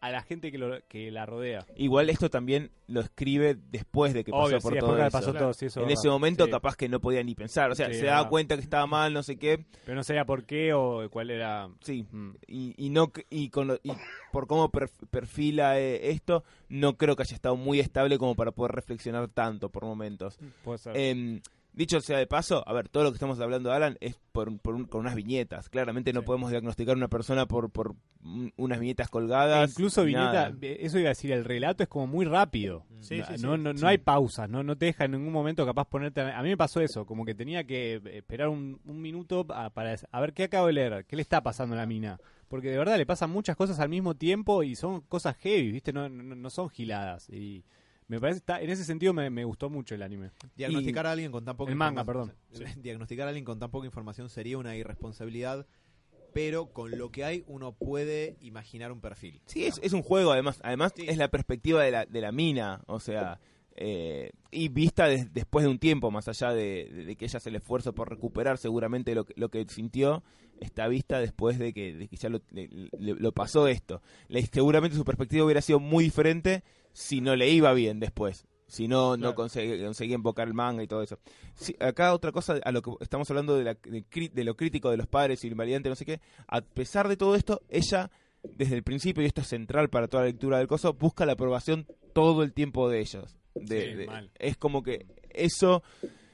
[0.00, 1.66] a la gente que, lo- que la rodea.
[1.76, 5.10] Igual esto también lo escribe después de que pasó por sí, todo eso.
[5.10, 5.46] pasó Claro.
[5.46, 6.50] todo, sí, eso en es ese momento Sí.
[6.52, 9.22] capaz que no podía ni pensar, o sea, se daba cuenta que estaba mal, no
[9.24, 11.68] sé qué, Pero no sabía por qué o cuál era...
[11.80, 12.30] sí, Mm.
[12.46, 13.90] y, y no y con lo- y
[14.32, 18.52] por cómo perf- perfila eh, esto, no creo que haya estado muy estable como para
[18.52, 20.38] poder reflexionar tanto por momentos.
[20.62, 20.96] Puede ser.
[20.96, 21.40] Em,
[21.78, 24.58] dicho sea de paso, a ver, todo lo que estamos hablando, Alan, es por, un-
[24.58, 25.68] por un- con unas viñetas.
[25.70, 26.26] Claramente no Sí.
[26.26, 29.70] podemos diagnosticar a una persona por, por un- unas viñetas E colgadas.
[29.70, 30.54] incluso Viñeta, nada.
[30.60, 32.84] eh, eso iba a decir, el relato es como muy rápido.
[33.00, 33.42] Sí, no, sí, sí.
[33.42, 33.86] no, no, no Sí.
[33.86, 36.20] hay pausas, no, no te deja en ningún momento capaz ponerte...
[36.20, 39.96] A mí me pasó eso, como que tenía que esperar un, un minuto a, para
[40.10, 42.18] a ver qué acabo de leer, qué le está pasando a la mina.
[42.48, 45.92] Porque de verdad le pasan muchas cosas al mismo tiempo y son cosas heavy, ¿viste?
[45.92, 47.28] No, no, no son giladas.
[47.30, 47.62] Y
[48.08, 50.30] me parece, está, en ese sentido me, me gustó mucho el anime.
[50.56, 52.34] Diagnosticar a alguien con tan poca El manga, informa-
[52.82, 55.66] Diagnosticar a alguien con tan poca información sería una irresponsabilidad,
[56.32, 59.40] pero con lo que hay uno puede imaginar un perfil.
[59.46, 60.60] Sí, es, es un juego, además.
[60.62, 61.04] Además, Sí.
[61.08, 62.82] es la perspectiva de la, de la mina.
[62.86, 63.40] O sea,
[63.76, 67.36] eh, y vista des- después de un tiempo, más allá de, de- de que ella
[67.36, 70.22] hace el esfuerzo por recuperar seguramente lo que, lo que sintió,
[70.60, 74.02] está vista después de que, de que ya lo, le- le- lo pasó esto.
[74.28, 76.62] Le- seguramente su perspectiva hubiera sido muy diferente
[76.98, 78.44] si no le iba bien después.
[78.66, 81.18] Si no, no conseguía, conseguía invocar el manga y todo eso.
[81.54, 84.98] Sí, acá otra cosa, a lo que estamos hablando de, la- de lo crítico de
[84.98, 86.20] los padres y el invalidante, no sé qué.
[86.48, 88.10] A pesar de todo esto, ella
[88.42, 91.32] desde el principio, y esto es central para toda la lectura del coso, busca la
[91.32, 93.38] aprobación todo el tiempo de ellos.
[93.54, 94.30] De- Sí, de- mal.
[94.38, 95.82] es como que eso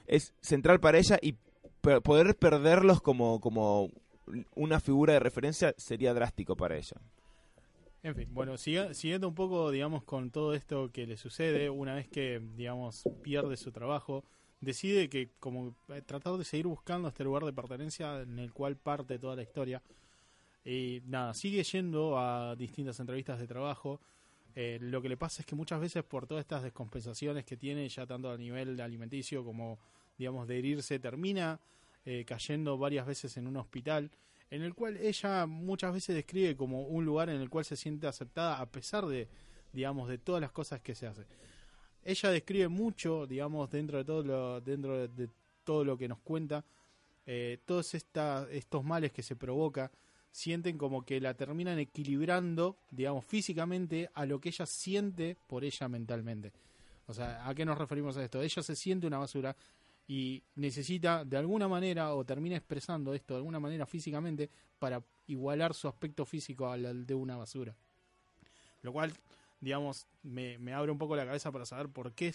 [0.06, 1.36] es central para ella y
[1.80, 3.90] per- poder perderlos como, como
[4.56, 6.96] una figura de referencia sería drástico para ella.
[8.04, 12.06] En fin, bueno, siguiendo un poco, digamos, con todo esto que le sucede, una vez
[12.06, 14.26] que, digamos, pierde su trabajo,
[14.60, 18.76] decide que, como, eh, tratar de seguir buscando este lugar de pertenencia en el cual
[18.76, 19.82] parte toda la historia.
[20.66, 24.02] Y nada, sigue yendo a distintas entrevistas de trabajo.
[24.54, 27.88] Eh, lo que le pasa es que muchas veces por todas estas descompensaciones que tiene,
[27.88, 29.78] ya tanto a nivel alimenticio como,
[30.18, 31.58] digamos, de herirse, termina
[32.04, 34.10] eh, cayendo varias veces en un hospital
[34.54, 38.06] en el cual ella muchas veces describe como un lugar en el cual se siente
[38.06, 39.28] aceptada a pesar de,
[39.72, 41.26] digamos, de todas las cosas que se hace.
[42.04, 45.28] Ella describe mucho, digamos, dentro de todo lo, dentro de,
[45.64, 46.64] todo lo que nos cuenta,
[47.26, 49.90] eh, todos estos males que se provoca,
[50.30, 55.88] sienten como que la terminan equilibrando, digamos, físicamente a lo que ella siente por ella
[55.88, 56.52] mentalmente.
[57.08, 58.40] O sea, ¿a qué nos referimos a esto?
[58.40, 59.56] Ella se siente una basura
[60.06, 65.72] y necesita de alguna manera o termina expresando esto de alguna manera físicamente para igualar
[65.74, 67.74] su aspecto físico al, de una basura.
[68.82, 69.12] Lo cual,
[69.60, 72.34] digamos, me, me abre un poco la cabeza para saber por qué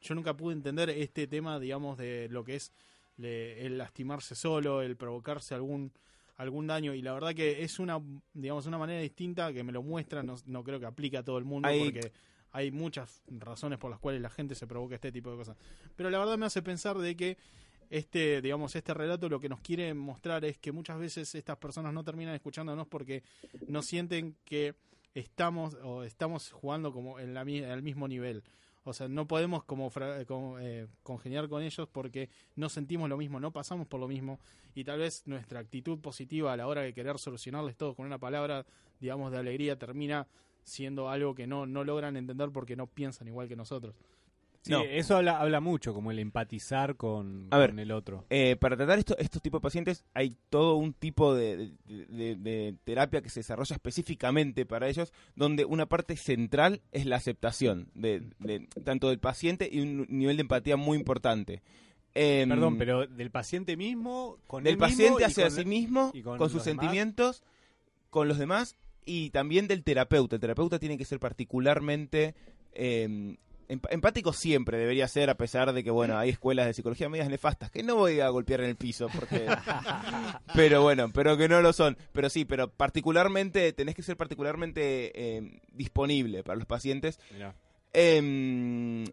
[0.00, 2.72] yo nunca pude entender este tema, digamos, de lo que es
[3.18, 5.92] le- el lastimarse solo, el provocarse algún
[6.38, 8.00] algún daño y la verdad que es una
[8.32, 11.36] digamos una manera distinta que me lo muestra no, no creo que aplique a todo
[11.38, 12.10] el mundo porque
[12.52, 15.56] hay muchas razones por las cuales la gente se provoca este tipo de cosas
[15.96, 17.36] pero la verdad me hace pensar de que
[17.90, 21.92] este, digamos, este relato lo que nos quiere mostrar es que muchas veces estas personas
[21.92, 23.22] no terminan escuchándonos porque
[23.68, 24.74] no sienten que
[25.14, 28.42] estamos o estamos jugando como en la, mi- al mismo nivel.
[28.84, 29.92] O sea, no podemos como,
[30.26, 34.40] como, eh, congeniar con ellos porque no sentimos lo mismo, no pasamos por lo mismo
[34.74, 38.18] y tal vez nuestra actitud positiva a la hora de querer solucionarles todo con una
[38.18, 38.64] palabra,
[39.00, 40.26] digamos, de alegría termina
[40.64, 43.94] siendo algo que no, no logran entender porque no piensan igual que nosotros.
[44.64, 44.82] Sí, No.
[44.84, 47.70] eso habla, habla mucho, como el empatizar con, A ver.
[47.70, 48.24] con el otro.
[48.30, 52.36] Eh, para tratar esto, estos tipos de pacientes hay todo un tipo de, de- de-
[52.36, 57.88] de terapia que se desarrolla específicamente para ellos, donde una parte central es la aceptación
[57.94, 61.60] de, de- tanto del paciente y un nivel de empatía muy importante.
[62.14, 66.10] Em, Perdón, pero del paciente mismo, con del él mismo paciente hacia con- sí mismo,
[66.14, 66.80] y con, con sus demás.
[66.82, 67.42] sentimientos,
[68.10, 70.36] con los demás y también del terapeuta.
[70.36, 72.34] El terapeuta tiene que ser particularmente
[72.72, 73.36] em,
[73.68, 77.28] emp- empático siempre debería ser a pesar de que bueno hay escuelas de psicología medias
[77.28, 79.46] nefastas que no voy a golpear en el piso porque
[80.54, 85.36] pero bueno pero que no lo son pero sí pero particularmente tenés que ser particularmente
[85.36, 87.18] em, disponible para los pacientes.
[87.94, 89.04] Em,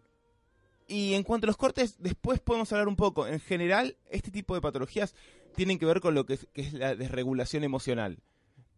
[0.88, 3.28] y en cuanto a los cortes, después podemos hablar un poco.
[3.28, 5.13] En general, este tipo de patologías
[5.56, 8.17] tienen que ver con lo que es, que es la desregulación emocional.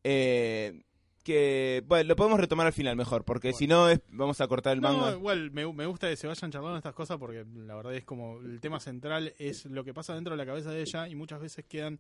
[0.04, 0.82] Eh,
[1.23, 3.57] que, bueno, lo podemos retomar al final mejor, porque Bueno.
[3.60, 5.12] si no, es- vamos a cortar el No, manga.
[5.13, 8.39] igual me, me gusta que se vayan charlando estas cosas porque la verdad es como
[8.39, 11.39] el tema central es lo que pasa dentro de la cabeza de ella y muchas
[11.39, 11.99] veces quedan...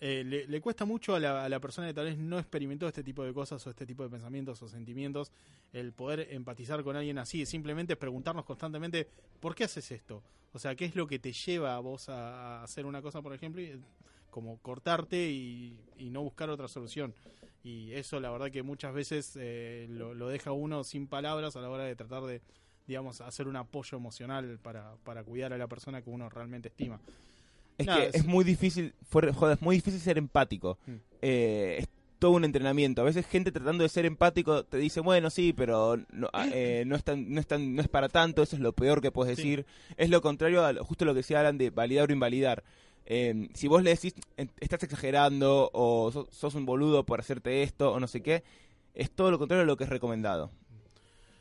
[0.00, 2.88] eh, le, le cuesta mucho a la, a la persona que tal vez no experimentó
[2.88, 5.30] este tipo de cosas o este tipo de pensamientos o sentimientos
[5.72, 9.06] el poder empatizar con alguien así, simplemente preguntarnos constantemente
[9.40, 10.22] ¿por qué haces esto?
[10.52, 13.22] O sea, ¿qué es lo que te lleva a vos a, a hacer una cosa,
[13.22, 13.62] por ejemplo?
[13.62, 13.80] y,
[14.30, 17.14] como cortarte y, y no buscar otra solución.
[17.64, 21.60] Y eso la verdad que muchas veces eh, lo, lo deja uno sin palabras a
[21.60, 22.40] la hora de tratar de,
[22.86, 27.00] digamos, hacer un apoyo emocional para, para cuidar a la persona que uno realmente estima.
[27.78, 30.78] Es Nada, que es- es muy difícil, fuera- joder, es muy difícil ser empático.
[30.86, 30.92] Mm.
[31.22, 33.00] Eh, es todo un entrenamiento.
[33.02, 36.84] A veces gente tratando de ser empático te dice, bueno, sí, pero no, ah, eh,
[36.86, 39.10] no, es, tan, no, es, tan- no es para tanto, eso es lo peor que
[39.12, 39.42] puedes Sí.
[39.42, 39.66] decir.
[39.96, 42.62] Es lo contrario a justo lo que decía Alan de validar o invalidar.
[43.06, 47.62] Eh, si vos le decís, "En- estás exagerando o sos, sos un boludo por hacerte
[47.62, 48.42] esto o no sé qué,
[48.94, 50.50] es todo lo contrario a lo que es recomendado.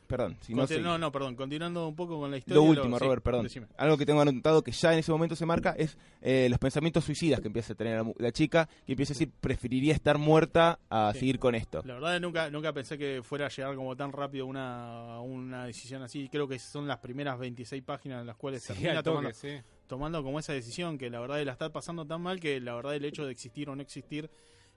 [0.07, 2.55] Perdón, si no, no, no, perdón, continuando un poco con la historia.
[2.55, 3.43] Lo último, Robert, perdón.
[3.43, 3.67] decime.
[3.77, 7.05] Algo que tengo anotado que ya en ese momento se marca es eh, los pensamientos
[7.05, 10.17] suicidas que empieza a tener la, mu- la chica, que empieza a decir, preferiría estar
[10.17, 11.19] muerta a Sí.
[11.19, 11.81] seguir con esto.
[11.85, 16.01] La verdad nunca nunca pensé que fuera a llegar como tan rápido una, una decisión
[16.03, 16.27] así.
[16.29, 19.61] Creo que son las primeras 26 páginas en las cuales Sí, termina tomando, sí.
[19.91, 22.95] Tomando como esa decisión que la verdad la está pasando tan mal que la verdad
[22.95, 24.29] el hecho de existir o no existir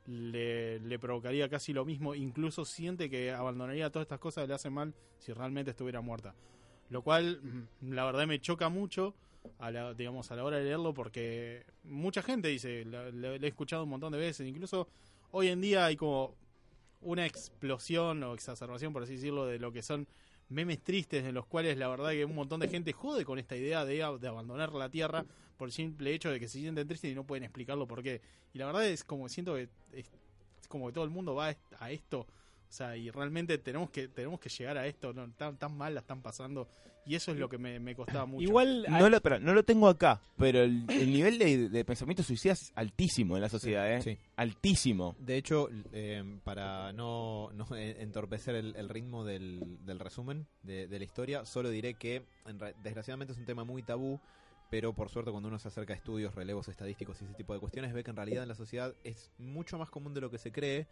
[0.06, 2.16] le, le provocaría casi lo mismo.
[2.16, 6.34] Incluso siente que abandonaría todas estas cosas le hacen mal si realmente estuviera muerta.
[6.90, 9.14] Lo cual, mm, la verdad, me choca mucho
[9.60, 13.84] a la, digamos, a la hora de leerlo porque mucha gente dice, le he escuchado
[13.84, 14.88] un montón de veces, incluso
[15.30, 16.34] hoy en día hay como
[17.02, 20.08] una explosión o exacerbación, por así decirlo, de lo que son
[20.48, 23.56] memes tristes en los cuales la verdad que un montón de gente jode con esta
[23.56, 25.24] idea de, de abandonar la Tierra
[25.56, 28.20] por el simple hecho de que se sienten tristes y no pueden explicarlo por qué.
[28.52, 30.10] Y la verdad es como siento que es,
[30.68, 32.26] como que todo el mundo va a esto, o
[32.76, 36.00] sea, y realmente tenemos que tenemos que llegar a esto, no, tan, tan mal la
[36.00, 36.68] están pasando
[37.06, 38.42] y eso es lo que me, me costaba mucho.
[38.42, 42.22] Igual, No lo, espera, no lo tengo acá, pero el, el nivel de, de pensamiento
[42.22, 44.02] suicida es altísimo en la sociedad, ¿eh?
[44.02, 44.18] Sí.
[44.36, 45.16] Altísimo.
[45.18, 50.86] De hecho, eh, para no, no en- entorpecer el, el ritmo del, del resumen de,
[50.86, 52.22] de la historia, solo diré que
[52.82, 54.20] desgraciadamente es un tema muy tabú,
[54.70, 57.60] pero por suerte cuando uno se acerca a estudios, relevos estadísticos y ese tipo de
[57.60, 60.38] cuestiones, ve que en realidad en la sociedad es mucho más común de lo que
[60.38, 60.86] se cree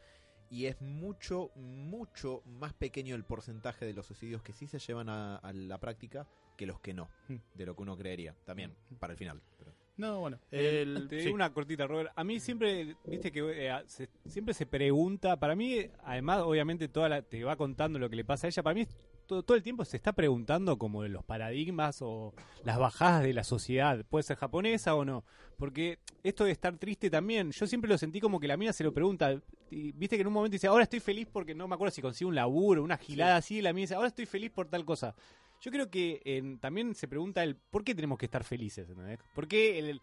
[0.53, 5.09] y es mucho, mucho más pequeño el porcentaje de los suicidios que sí se llevan
[5.09, 7.37] a, a la práctica que los que no, Mm.
[7.55, 8.35] de lo que uno creería.
[8.45, 9.41] También, para el final.
[9.59, 11.25] pero- No, bueno, Eh, el, te sí.
[11.25, 12.13] digo una cortita, Robert.
[12.15, 17.09] A mí siempre, viste que eh, se- siempre se pregunta, para mí, además, obviamente, toda
[17.09, 18.87] la, te va contando lo que le pasa a ella, para mí
[19.27, 23.33] todo, todo el tiempo se está preguntando como de los paradigmas o las bajadas de
[23.33, 25.25] la sociedad, puede ser japonesa o no,
[25.57, 28.85] porque esto de estar triste también, yo siempre lo sentí como que la mina se
[28.85, 31.75] lo pregunta, y viste que en un momento dice, ahora estoy feliz porque no me
[31.75, 34.51] acuerdo si consigo un laburo, una gilada así, y la mina dice, ahora estoy feliz
[34.51, 35.15] por tal cosa.
[35.63, 39.21] Yo creo que en- también se pregunta el por qué tenemos que estar felices, ¿entendés?
[39.33, 40.01] ¿Por qué el,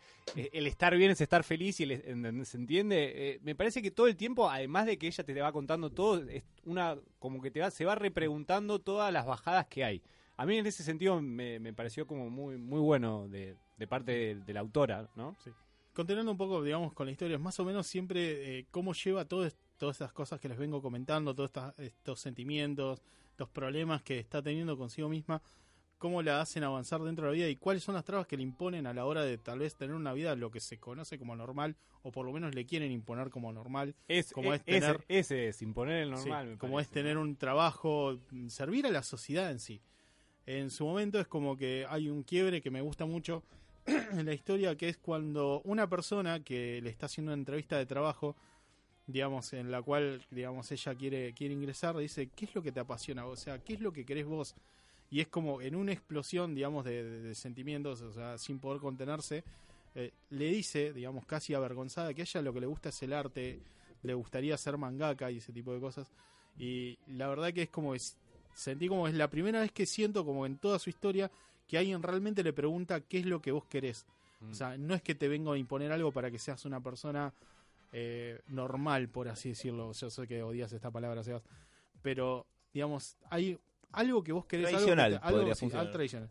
[0.67, 2.45] estar bien es estar feliz y el.
[2.45, 3.11] ¿se entiende?
[3.13, 6.23] Eh, me parece que todo el tiempo, además de que ella te va contando todo,
[6.29, 10.01] es una como que te va, se va repreguntando todas las bajadas que hay.
[10.37, 13.57] A mí en ese sentido me, pareció como muy muy bueno de,
[13.89, 15.35] parte de, la autora, ¿no?
[15.93, 19.49] Continuando un poco, digamos, con la historia, más o menos siempre eh, cómo lleva todo
[19.77, 23.01] todas estas cosas que les vengo comentando, todos estos sentimientos,
[23.39, 25.41] estos problemas que está teniendo consigo misma,
[25.97, 28.43] cómo la hacen avanzar dentro de la vida y cuáles son las trabas que le
[28.43, 31.37] imponen a la hora de tal vez tener una vida lo que se conoce como
[31.37, 33.95] normal o por lo menos le quieren imponer como normal.
[34.09, 36.47] Es, Como e- es tener- ese, ese es, imponer el Sí, normal.
[36.47, 39.79] me como es tener un trabajo, servir a la sociedad en sí.
[40.45, 43.41] En su momento es como que hay un quiebre que me gusta mucho
[43.85, 47.85] en la historia, que es cuando una persona que le está haciendo una entrevista de
[47.85, 48.35] trabajo,
[49.11, 52.79] digamos, en la cual, digamos, ella quiere, quiere ingresar, dice, ¿qué es lo que te
[52.79, 53.25] apasiona?
[53.25, 54.53] O sea, ¿qué es lo que querés vos?
[55.09, 58.79] Y es como en una explosión, digamos, de, de- de sentimientos, o sea, sin poder
[58.79, 59.43] contenerse,
[59.95, 63.13] eh, le dice, digamos, casi avergonzada, que a ella lo que le gusta es el
[63.13, 63.59] arte,
[64.03, 66.07] le gustaría ser mangaka y ese tipo de cosas.
[66.59, 68.15] Y la verdad que es como es,
[68.53, 71.31] sentí como es la primera vez que siento como en toda su historia
[71.67, 74.05] que alguien realmente le pregunta qué es lo que vos querés.
[74.41, 74.51] Mm.
[74.51, 77.33] O sea, no es que te vengo a imponer algo para que seas una persona
[77.91, 79.91] eh, normal, por así decirlo.
[79.93, 81.43] Yo sé que odias esta palabra, Sebas.
[82.01, 83.59] Pero, digamos, hay
[83.91, 84.67] algo que vos querés.
[84.75, 86.29] algo que te- algo, sí, tradicional.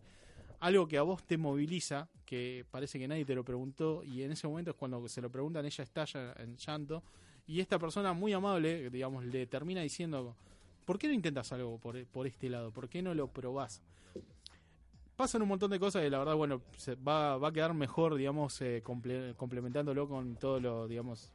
[0.61, 4.33] Algo que a vos te moviliza, que parece que nadie te lo preguntó, y en
[4.33, 7.03] ese momento es cuando se lo preguntan, ella estalla en llanto.
[7.47, 10.37] Y esta persona muy amable, digamos, le termina diciendo,
[10.85, 12.73] ¿por qué no intentas algo por, por este lado?
[12.73, 13.83] ¿Por qué no lo probás?
[15.17, 18.15] Pasan un montón de cosas y la verdad, bueno, se va, va a quedar mejor,
[18.15, 21.33] digamos, eh, comple- complementándolo con todo lo, digamos,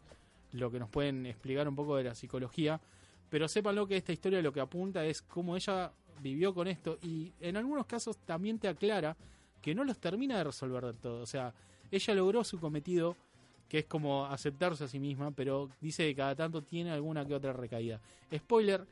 [0.54, 2.80] lo que nos pueden explicar un poco de la psicología.
[3.30, 7.34] Pero sépanlo que esta historia lo que apunta es cómo ella vivió con esto y
[7.39, 9.18] en algunos casos también te aclara
[9.62, 11.22] que no los termina de resolver del todo.
[11.22, 11.54] O sea,
[11.89, 13.16] ella logró su cometido,
[13.68, 17.34] que es como aceptarse a sí misma, pero dice que cada tanto tiene alguna que
[17.34, 18.00] otra recaída.
[18.36, 18.86] Spoiler,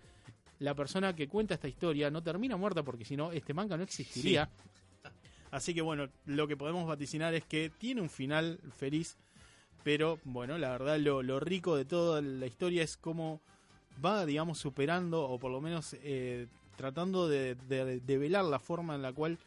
[0.59, 3.83] la persona que cuenta esta historia no termina muerta porque si no, este manga no
[3.83, 4.49] existiría.
[5.51, 9.17] Así que bueno, lo que podemos vaticinar es que tiene un final feliz,
[9.83, 13.41] pero bueno, la verdad lo, rico de toda la historia es cómo
[14.03, 19.01] va, digamos, superando o por lo menos eh, tratando de, de, velar la forma en
[19.01, 19.37] la cual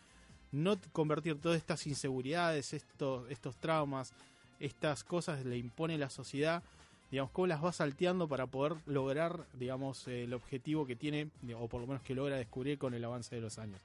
[0.53, 4.13] no convertir todas estas inseguridades, estos, estos traumas,
[4.61, 6.63] estas cosas le impone la sociedad,
[7.11, 11.69] digamos, cómo las va salteando para poder lograr, digamos, eh, el objetivo que tiene, o
[11.69, 13.81] por lo menos que logra descubrir con el avance de los años.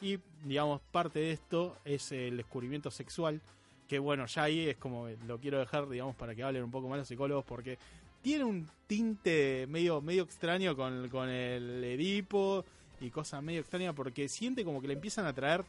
[0.00, 3.40] Y, digamos, parte de esto es el descubrimiento sexual,
[3.94, 6.70] que bueno, ya ahí es como, eh, lo quiero dejar, digamos, para que hablen un
[6.72, 7.78] poco más los psicólogos, porque
[8.22, 12.64] tiene un tinte medio, medio extraño con, con el Edipo
[13.00, 15.64] y cosas medio extrañas, porque siente como que le empiezan a traer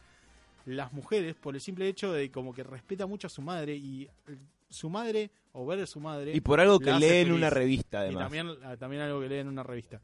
[0.64, 4.04] las mujeres por el simple hecho de como que respeta mucho a su madre y
[4.26, 4.36] eh,
[4.68, 7.98] su madre o ver a su madre Y por algo que lee en una revista,
[7.98, 8.24] y además.
[8.24, 10.00] también, ah, también algo que lee en una revista.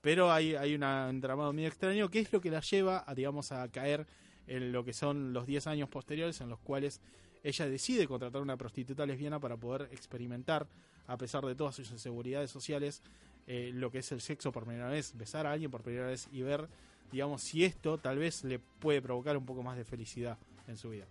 [0.00, 3.14] Pero hay, hay una- un entramado medio extraño que es lo que la lleva a,
[3.14, 4.06] digamos, a caer
[4.46, 7.02] en lo que son los 10 años posteriores en los cuales
[7.42, 10.66] ella decide contratar una prostituta lesbiana para poder experimentar,
[11.06, 13.02] a pesar de todas sus inseguridades sociales,
[13.46, 16.28] eh, lo que es el sexo por primera vez, besar a alguien por primera vez
[16.32, 16.68] y ver,
[17.10, 20.90] digamos, si esto tal vez le puede provocar un poco más de felicidad en su
[20.90, 21.06] vida.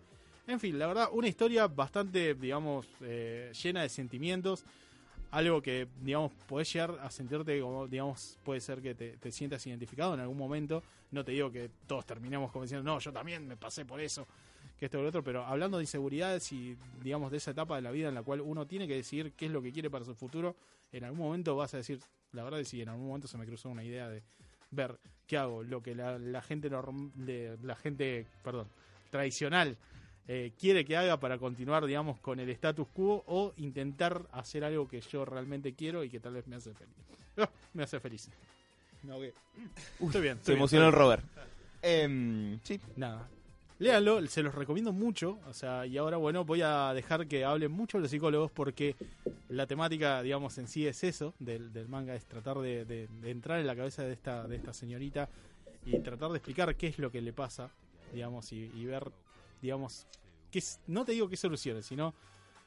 [0.46, 4.64] En fin, la verdad, una historia bastante, digamos, eh, llena de sentimientos.
[5.32, 9.68] Algo que, digamos, podés llegar a sentirte como, digamos, puede ser que te, te sientas
[9.68, 10.84] identificado en algún momento.
[11.12, 14.26] No te digo que todos terminemos como diciendo, no, yo también me pasé por eso,
[14.80, 17.82] que esto o lo otro, pero hablando de inseguridades y, digamos, de esa etapa de
[17.82, 20.06] la vida en la cual uno tiene que decidir qué es lo que quiere para
[20.06, 20.56] su futuro,
[20.92, 22.00] en algún momento vas a decir,
[22.34, 24.22] la verdad es que en algún momento se me cruzó una idea de
[24.72, 28.68] ver qué hago, lo que la, la gente norm- de- la gente, perdón,
[29.10, 29.78] tradicional
[30.28, 34.88] eh, quiere que haga para continuar, digamos, con el status quo o intentar hacer algo
[34.88, 36.94] que yo realmente quiero y que tal vez me hace feliz.
[37.40, 38.30] Ah, me hace feliz.
[39.04, 39.34] No, que-
[40.02, 40.36] estoy bien.
[40.38, 41.24] Se estoy bien, emocionó el Robert.
[41.82, 42.80] Em, sí.
[42.96, 43.30] Nada.
[43.80, 45.40] Léanlo, se los recomiendo mucho.
[45.48, 48.96] O sea, y ahora, bueno, voy a dejar que hablen mucho los psicólogos porque
[49.50, 53.68] la temática, digamos, en sí es eso del, del manga, es tratar de, entrar en
[53.68, 55.30] la cabeza de esta, de esta señorita
[55.86, 57.70] y tratar de explicar qué es lo que le pasa,
[58.14, 59.12] digamos, y, ver,
[59.62, 60.08] digamos,
[60.52, 62.14] qué es- no te digo qué soluciones, sino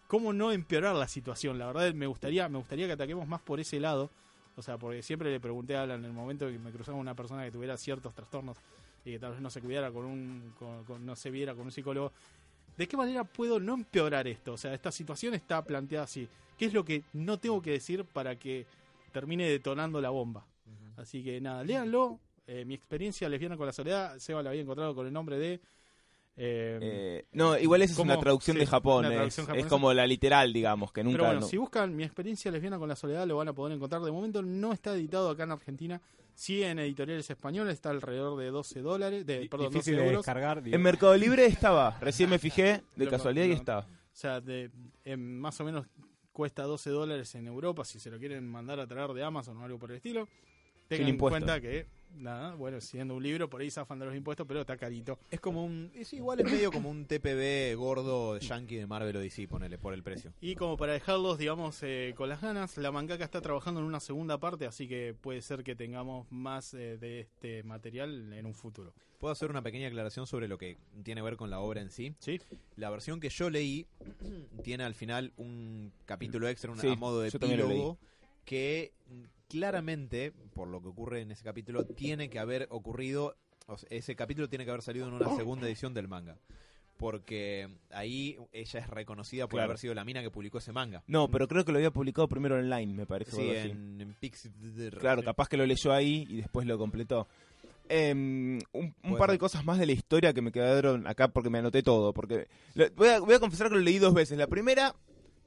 [0.07, 1.59] cómo no empeorar la situación.
[1.59, 4.11] La verdad, me gustaría, me gustaría que ataquemos más por ese lado.
[4.57, 7.15] O sea, porque siempre le pregunté a Alan en el momento que me cruzaba una
[7.15, 8.59] persona que tuviera ciertos trastornos
[9.05, 11.65] y que tal vez no se cuidara con un, con- con- no se viera con
[11.65, 12.13] un psicólogo.
[12.77, 14.55] ¿De qué manera puedo no empeorar esto?
[14.55, 16.29] O sea, esta situación está planteada así.
[16.59, 18.67] ¿Qué es lo que no tengo que decir para que
[19.13, 20.47] termine detonando la bomba?
[20.97, 22.19] Así que nada, léanlo.
[22.47, 25.55] Eh, mi experiencia lesbiana con la soledad, Seba la había encontrado con el nombre de...
[26.37, 29.05] eh, Eh, no, igual esa es una traducción Sí, de Japón.
[29.13, 31.15] es- como la literal, digamos, que nunca.
[31.19, 33.75] Pero bueno, no- si buscan mi experiencia lesbiana con la soledad, lo van a poder
[33.77, 34.03] encontrar.
[34.03, 36.01] De momento no está editado acá en Argentina.
[36.35, 40.21] Sí en editoriales españolas, está alrededor de 12 dólares, de, perdón, 12 Difícil de euros.
[40.21, 40.63] descargar.
[40.63, 40.75] digo.
[40.77, 41.99] En Mercado Libre estaba.
[42.01, 43.81] Recién me fijé, de Lo- casualidad, y estaba.
[43.83, 43.87] O
[44.21, 44.71] sea, de,
[45.17, 45.87] más o menos
[46.33, 49.65] cuesta 12 dólares en Europa si se lo quieren mandar a traer de Amazon o
[49.65, 50.29] algo por el estilo.
[50.89, 54.47] tengan en cuenta que, nada, bueno, siendo un libro, por ahí zafan de los impuestos,
[54.47, 55.19] pero está carito.
[55.31, 55.91] Es como un.
[55.95, 59.95] Es igual, es medio como un TPB gordo yankee de Marvel o DC, ponele, por
[59.95, 60.33] el precio.
[60.41, 64.01] Y como para dejarlos, digamos, eh, con las ganas, la mangaka está trabajando en una
[64.01, 68.55] segunda parte, así que puede ser que tengamos más eh, de este material en un
[68.55, 68.93] futuro.
[69.19, 71.91] ¿Puedo hacer una pequeña aclaración sobre lo que tiene que ver con la obra en
[71.91, 72.15] sí?
[72.21, 72.41] ¿Sí?
[72.77, 73.87] La versión que yo leí
[74.63, 77.99] tiene al final un capítulo extra, un Sí, a modo de epílogo,
[78.47, 83.35] que mm, claramente, por lo que ocurre en ese capítulo, tiene que haber ocurrido,
[83.67, 86.37] o sea, ese capítulo tiene que haber salido en una segunda edición del manga.
[86.97, 89.65] Porque ahí ella es reconocida por Claro.
[89.71, 91.03] haber sido la mina que publicó ese manga.
[91.07, 93.33] No, pero creo que lo había publicado primero online, me parece.
[93.33, 94.51] Sí, en, en Pix-
[94.99, 97.27] Claro, capaz que lo leyó ahí y después lo completó.
[97.89, 101.59] Em, un par de cosas más de la historia que me quedaron acá porque me
[101.59, 102.13] anoté todo.
[102.13, 104.37] Porque lo- voy, a, voy a confesar que lo leí dos veces.
[104.37, 104.95] La primera,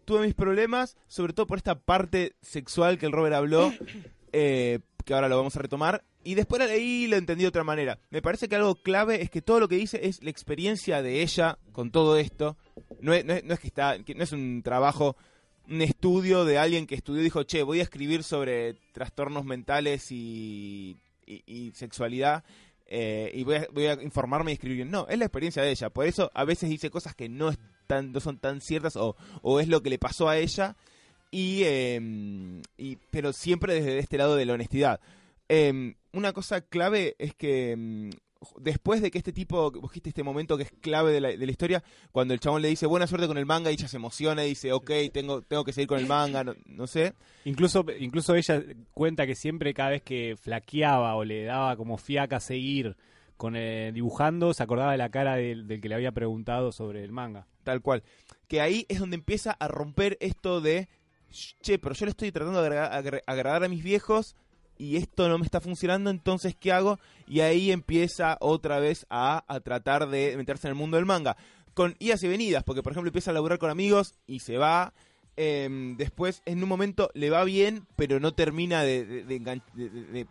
[0.05, 3.71] tuve mis problemas, sobre todo por esta parte sexual que el Robert habló,
[4.33, 6.03] eh, que ahora lo vamos a retomar.
[6.25, 7.99] Y después la leí y lo entendí de otra manera.
[8.09, 11.21] Me parece que algo clave es que todo lo que dice es la experiencia de
[11.21, 12.55] ella con todo esto.
[13.01, 15.17] No es, no es- no es que está, no es un trabajo
[15.69, 20.11] un estudio de alguien que estudió y dijo, che, voy a escribir sobre trastornos mentales
[20.11, 22.43] y, y- y sexualidad
[22.85, 24.85] eh, y voy a, voy a informarme y escribir.
[24.85, 25.89] No, es la experiencia de ella.
[25.89, 27.51] Por eso a veces dice cosas que no,
[27.83, 30.75] están, no son tan ciertas o, o es lo que le pasó a ella,
[31.31, 31.63] y,
[32.77, 34.99] y pero siempre desde este lado de la honestidad.
[35.49, 38.09] Eh, una cosa clave es que mm,
[38.59, 41.45] después de que este tipo, vos dijiste este momento que es clave de la, de
[41.45, 43.97] la historia, cuando el chabón le dice buena suerte con el manga y ella se
[43.97, 47.13] emociona y dice, ok, tengo, tengo que seguir con el manga, no, no sé.
[47.45, 48.63] Incluso, incluso ella
[48.93, 52.95] cuenta que siempre cada vez que flaqueaba o le daba como fiaca seguir
[53.37, 57.11] con eh, dibujando, se acordaba de la cara del, que le había preguntado sobre el
[57.11, 57.47] manga.
[57.63, 58.03] Tal cual.
[58.47, 60.87] Que ahí es donde empieza a romper esto de,
[61.61, 64.35] che, pero yo le estoy tratando de agradar a mis viejos
[64.77, 66.99] y esto no me está funcionando, entonces ¿qué hago?
[67.27, 71.37] Y ahí empieza otra vez a, a tratar de meterse en el mundo del manga.
[71.73, 74.93] Con idas y venidas, porque por ejemplo empieza a laburar con amigos y se va.
[75.35, 79.03] Em, después, en un momento le va bien, pero no termina de-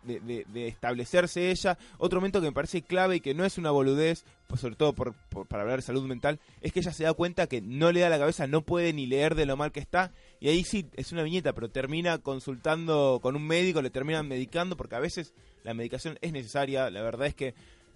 [0.03, 1.77] de establecerse ella.
[1.97, 4.93] Otro momento que me parece clave y que no es una boludez, pues sobre todo
[4.93, 7.91] por- por- para hablar de salud mental, es que ella se da cuenta que no
[7.91, 10.11] le da la cabeza, no puede ni leer de lo mal que está.
[10.39, 14.77] Y ahí sí, es una viñeta, pero termina consultando con un médico, le terminan medicando,
[14.77, 15.33] porque a veces
[15.63, 16.89] la medicación es necesaria.
[16.89, 17.53] La verdad es que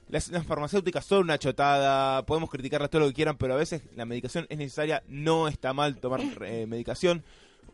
[0.10, 3.84] las, las farmacéuticas son una chotada, podemos criticarlas todo lo que quieran, pero a veces
[3.96, 7.24] la medicación es necesaria, no está mal tomar eh, medicación.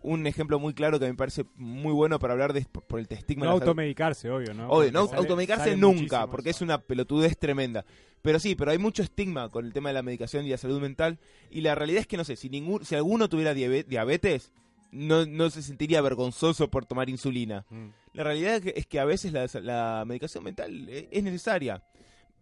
[0.02, 3.08] Un ejemplo muy claro que me parece muy bueno para hablar de por, por el
[3.10, 4.68] estigma No de automedicarse, obvio, ¿no?
[4.70, 6.58] Obvio, no sale- automedicarse sale nunca, porque eso.
[6.58, 7.86] es una pelotudez tremenda.
[8.22, 10.82] Pero sí, pero hay mucho estigma con el tema de la medicación y la salud
[10.82, 11.20] mental.
[11.50, 14.52] Y la realidad es que, no sé, si, ningún, si alguno tuviera diabe- diabetes,
[14.92, 17.66] no, no se sentiría vergonzoso por tomar insulina.
[17.70, 17.88] Mm.
[18.14, 21.82] La realidad es que, a veces la, la medicación mental e- es necesaria.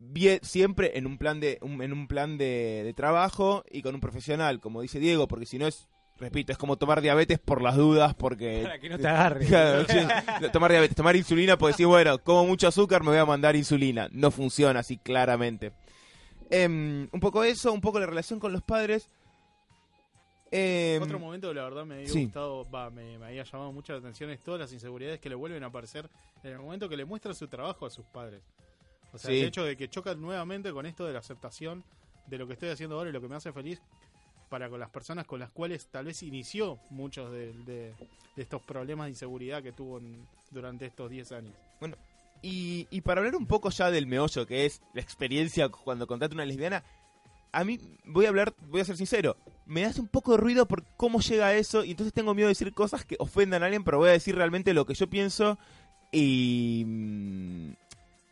[0.04, 3.94] Bien, siempre en un plan de un- en un plan de, de trabajo y con
[3.94, 5.88] un profesional, como dice Diego, porque si no es,
[6.18, 9.46] repito, es como tomar diabetes por las dudas, porque Para que no te agarre.
[9.46, 9.86] Claro,
[10.52, 14.10] tomar diabetes, tomar insulina, pues decir, bueno, como mucho azúcar, me voy a mandar insulina.
[14.12, 15.72] No funciona así claramente.
[16.50, 19.08] Em, un poco eso, un poco la relación con los padres.
[20.50, 22.24] Em, Otro momento que la verdad me había sí.
[22.26, 25.36] gustado, va, me, me había llamado mucho la atención es todas las inseguridades que le
[25.36, 26.10] vuelven a aparecer
[26.44, 28.42] en el momento que le muestra su trabajo a sus padres.
[29.14, 29.40] O sea, Sí.
[29.42, 31.84] el hecho de que chocan nuevamente con esto de la aceptación
[32.28, 33.82] de lo que estoy haciendo ahora y lo que me hace feliz
[34.50, 37.94] para con las personas con las cuales tal vez inició muchos de, de-
[38.36, 41.54] de estos problemas de inseguridad que tuvo en- durante estos 10 años.
[42.44, 46.34] y, y para hablar un poco ya del meollo, que es la experiencia cuando contrata
[46.34, 46.84] una lesbiana,
[47.52, 49.36] a mí, voy a hablar, voy a ser sincero,
[49.66, 52.48] me hace un poco de ruido por cómo llega a eso, y entonces tengo miedo
[52.48, 55.08] de decir cosas que ofendan a alguien, pero voy a decir realmente lo que yo
[55.10, 55.58] pienso
[56.12, 56.86] y...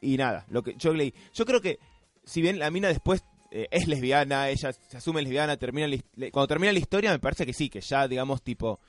[0.01, 1.13] Y nada, lo que yo leí.
[1.33, 1.79] Yo creo que,
[2.23, 6.47] si bien la mina después eh, es lesbiana, ella se asume lesbiana, termina la cuando
[6.47, 8.79] termina la historia me parece que sí, que ya, digamos, tipo...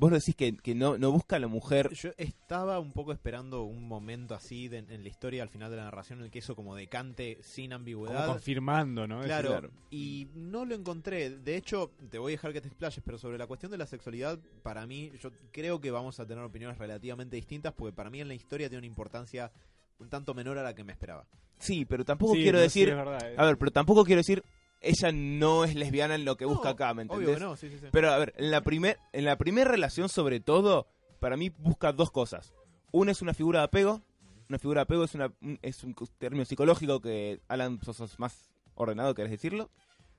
[0.00, 3.64] Vos decís que, que no, no busca a la mujer Yo estaba un poco esperando
[3.64, 6.38] un momento así de- en la historia, al final de la narración, en el que
[6.38, 8.28] eso como decante sin Como ambigüedad.
[8.28, 9.20] confirmando, ¿no?
[9.22, 9.70] Claro, claro.
[9.90, 11.30] y no lo encontré.
[11.30, 13.86] De hecho, te voy a dejar que te explayes, pero sobre la cuestión de la
[13.86, 18.20] sexualidad, para mí, yo creo que vamos a tener opiniones relativamente distintas, porque para mí
[18.20, 19.50] en la historia tiene una importancia
[19.98, 21.26] un tanto menor a la que me esperaba.
[21.58, 22.88] Sí, pero tampoco Sí, quiero no, sí, decir.
[22.90, 23.34] es verdad, eh.
[23.36, 24.42] a ver, pero tampoco quiero decir.
[24.80, 27.26] Ella no es lesbiana en lo que busca No, acá, ¿me entendés?
[27.26, 27.86] Obvio que no, sí, sí, sí.
[27.90, 30.86] Pero a ver, en la primer, en la primera relación, sobre todo,
[31.18, 32.54] para mí busca dos cosas.
[32.92, 34.02] Una es una figura de apego.
[34.48, 38.18] Una figura de apego es una un- es un término psicológico que Alan sos, sos
[38.20, 39.68] más ordenado, querés decirlo.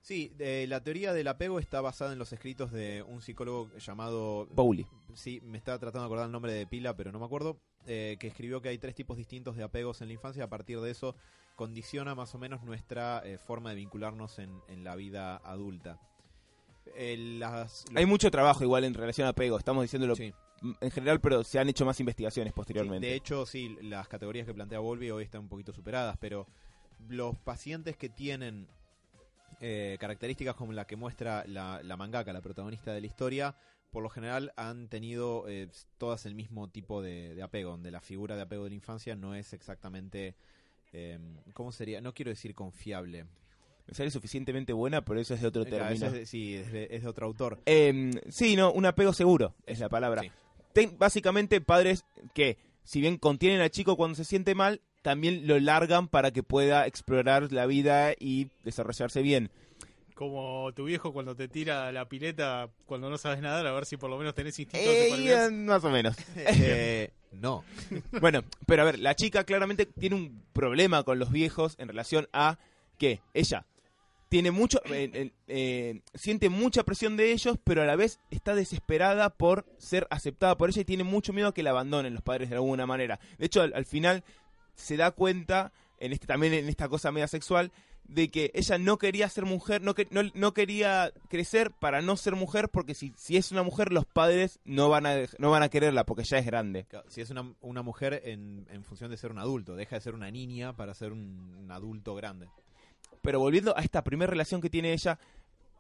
[0.01, 4.47] Sí, la teoría del apego está basada en los escritos de un psicólogo llamado...
[4.55, 4.85] Pauli.
[5.13, 7.59] Sí, me estaba tratando de acordar el nombre de pila, pero no me acuerdo.
[7.87, 10.43] Eh, que escribió que hay tres tipos distintos de apegos en la infancia.
[10.43, 11.15] A partir de eso,
[11.55, 15.99] condiciona más o menos nuestra eh, forma de vincularnos en, en la vida adulta.
[16.97, 20.33] Las- Hay mucho trabajo igual en relación a apego, estamos diciéndolo Sí.
[20.81, 23.07] en general, pero se han hecho más investigaciones Sí, posteriormente.
[23.07, 26.47] de hecho, sí, las categorías que plantea Volvi hoy están un poquito superadas, pero
[27.07, 28.67] los pacientes que tienen
[29.61, 33.55] eh, características como la que muestra la, la mangaka, la protagonista de la historia,
[33.91, 35.67] por lo general han tenido eh,
[35.97, 39.15] todas el mismo tipo de, de apego, donde la figura de apego de la infancia
[39.15, 40.35] no es exactamente,
[40.93, 41.17] eh,
[41.53, 42.01] ¿cómo sería?
[42.01, 43.25] No quiero decir confiable.
[43.87, 46.05] Me sale suficientemente buena, pero eso es de otro término.
[46.07, 47.59] es de- sí, es de, es de otro autor.
[47.65, 50.21] Eh, sí, no, un apego seguro es la palabra.
[50.21, 50.31] Sí.
[50.73, 55.59] Ten- básicamente padres que, si bien contienen al chico cuando se siente mal, también lo
[55.59, 59.49] largan para que pueda explorar la vida y desarrollarse bien.
[60.19, 63.95] Como tu viejo cuando te tira la pileta cuando no sabes nadar, a ver si
[63.95, 65.49] por lo menos tenés instinto de Eh, supervivencia.
[65.51, 66.17] más o menos.
[66.35, 67.63] Eh, no.
[68.19, 72.27] Bueno, pero a ver, la chica claramente tiene un problema con los viejos en relación
[72.33, 72.59] a
[72.97, 73.65] que ella
[74.27, 78.55] tiene mucho, eh, eh, eh, siente mucha presión de ellos, pero a la vez está
[78.55, 82.23] desesperada por ser aceptada por ella y tiene mucho miedo a que la abandonen los
[82.23, 83.21] padres de alguna manera.
[83.37, 84.25] De hecho, al, al final
[84.75, 87.71] se da cuenta, en este, también en esta cosa media sexual,
[88.09, 92.17] de que ella no quería ser mujer, no, que- no, no quería crecer para no
[92.17, 95.61] ser mujer, porque si, si es una mujer, los padres no van a, no van
[95.63, 96.87] a quererla porque ya es grande.
[97.07, 100.15] Si es una, una mujer en, en función de ser un adulto, deja de ser
[100.15, 102.49] una niña para ser un, un adulto grande.
[103.21, 105.19] Pero volviendo a esta primera relación que tiene ella,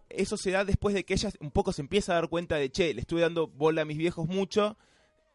[0.09, 2.69] eso se da después de que ella un poco se empieza a dar cuenta de,
[2.71, 4.77] che, le estuve dando bola a mis viejos mucho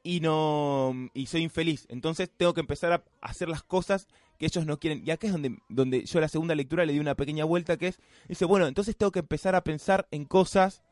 [0.02, 1.86] y no y soy infeliz.
[1.88, 4.06] Entonces tengo que empezar a hacer las cosas
[4.38, 5.02] que ellos no quieren.
[5.04, 7.76] Y acá es donde, donde yo a la segunda lectura le di una pequeña vuelta
[7.76, 10.82] que es, dice, bueno, entonces tengo que empezar a pensar en cosas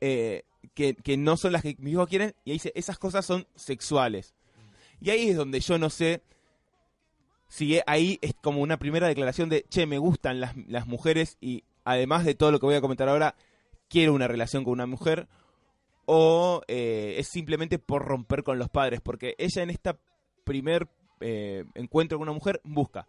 [0.00, 2.34] eh, que, que no son las que mis hijos quieren.
[2.44, 4.34] Y ahí dice, esas cosas son sexuales.
[5.00, 6.22] Y ahí es donde yo no sé
[7.48, 11.64] si ahí es como una primera declaración de, che, me gustan las, las mujeres y
[11.84, 13.36] además de todo lo que voy a comentar ahora,
[13.88, 15.28] quiero una relación con una mujer,
[16.06, 19.98] o eh, es simplemente por romper con los padres, porque ella en esta
[20.44, 20.88] primer
[21.26, 23.06] eh, encuentro con una mujer busca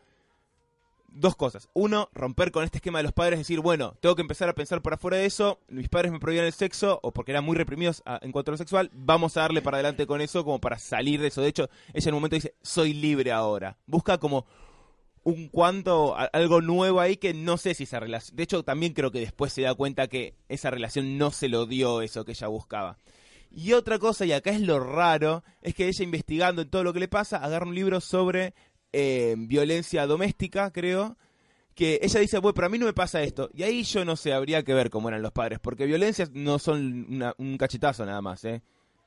[1.15, 1.69] dos cosas.
[1.73, 4.81] Uno, romper con este esquema de los padres, decir, bueno, tengo que empezar a pensar
[4.81, 8.03] por afuera de eso, mis padres me prohibían el sexo, o porque eran muy reprimidos
[8.05, 10.77] a- en cuanto a lo sexual, vamos a darle para adelante con eso como para
[10.77, 11.41] salir de eso.
[11.41, 13.77] De hecho, ella en un momento dice, soy libre ahora.
[13.87, 14.45] Busca como
[15.23, 18.35] un cuanto, algo nuevo ahí que no sé si esa relación...
[18.35, 21.65] De hecho, también creo que después se da cuenta que esa relación no se lo
[21.65, 22.97] dio eso que ella buscaba.
[23.51, 26.93] Y otra cosa, y acá es lo raro, es que ella investigando en todo lo
[26.93, 28.53] que le pasa, agarra un libro sobre
[28.91, 31.17] eh, violencia doméstica, creo,
[31.73, 33.49] que ella dice, bueno, pero a mí no me pasa esto.
[33.53, 36.59] Y ahí yo no sé, habría que ver cómo eran los padres, porque violencias no
[36.59, 38.61] son una- un cachetazo nada más, ¿eh?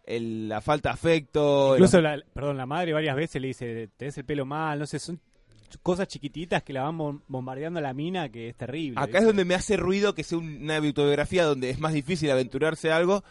[0.05, 1.75] El- la falta de afecto...
[1.75, 4.99] Incluso, la, perdón, la madre varias veces le dice, tenés el pelo mal, no sé,
[4.99, 5.21] son
[5.83, 8.99] cosas chiquititas que la van bom- bombardeando a la mina que es terrible.
[8.99, 12.91] Acá es donde me hace ruido que sea una autobiografía donde es más difícil aventurarse
[12.91, 13.23] a algo.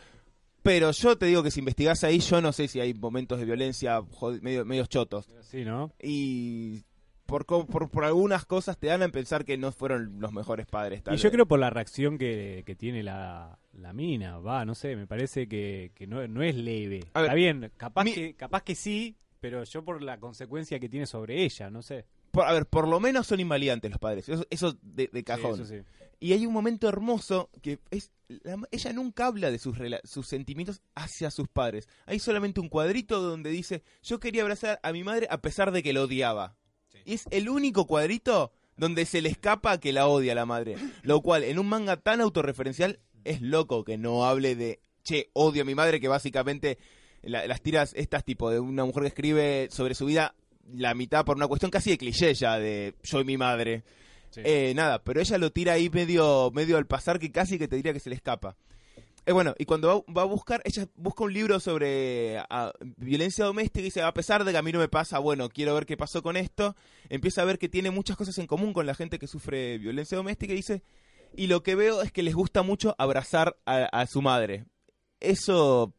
[0.67, 3.45] Pero yo te digo que si investigás ahí, yo no sé si hay momentos de
[3.45, 4.01] violencia
[4.41, 5.29] medio, medios chotos.
[5.41, 5.93] Sí, ¿no?
[6.03, 6.83] Y
[7.25, 11.03] por, por, por algunas cosas te dan a pensar que no fueron los mejores padres.
[11.03, 11.31] tal Y yo vez.
[11.33, 15.47] creo por la reacción que, que tiene la, la mina, va, no sé, me parece
[15.47, 16.99] que, que no, no es leve.
[17.13, 20.89] Ver, Está bien, capaz, mi- que, capaz que sí, pero yo por la consecuencia que
[20.89, 22.05] tiene sobre ella, no sé.
[22.31, 24.27] Por- a ver, por lo menos son invalidantes los padres.
[24.27, 25.55] Eso, eso de, de cajón.
[25.55, 25.81] Sí, eso sí.
[26.19, 28.11] Y hay un momento hermoso que es.
[28.27, 31.87] la- ella nunca habla de sus, rela- sus sentimientos hacia sus padres.
[32.05, 35.83] Hay solamente un cuadrito donde dice: Yo quería abrazar a mi madre a pesar de
[35.83, 36.55] que la odiaba.
[37.05, 40.75] Y es el único cuadrito donde se le escapa que la odia a la madre.
[41.03, 44.81] Lo cual, en un manga tan autorreferencial, es loco que no hable de.
[45.03, 46.77] Che, odio a mi madre, que básicamente
[47.21, 50.35] la- las tiras estas tipo de una mujer que escribe sobre su vida
[50.73, 53.83] la mitad por una cuestión casi de cliché ya de yo y mi madre.
[54.35, 57.75] Eh, nada, pero ella lo tira ahí medio, medio al pasar que casi que te
[57.75, 58.55] diría que se le escapa.
[59.25, 63.79] Eh, bueno, y cuando va, a buscar, ella busca un libro sobre ah, violencia doméstica
[63.81, 65.97] y dice, a pesar de que a mí no me pasa, bueno, quiero ver qué
[65.97, 66.75] pasó con esto,
[67.09, 70.15] empieza a ver que tiene muchas cosas en común con la gente que sufre violencia
[70.15, 70.81] doméstica y dice,
[71.35, 74.65] y lo que veo es que les gusta mucho abrazar a su madre.
[75.19, 75.96] Eso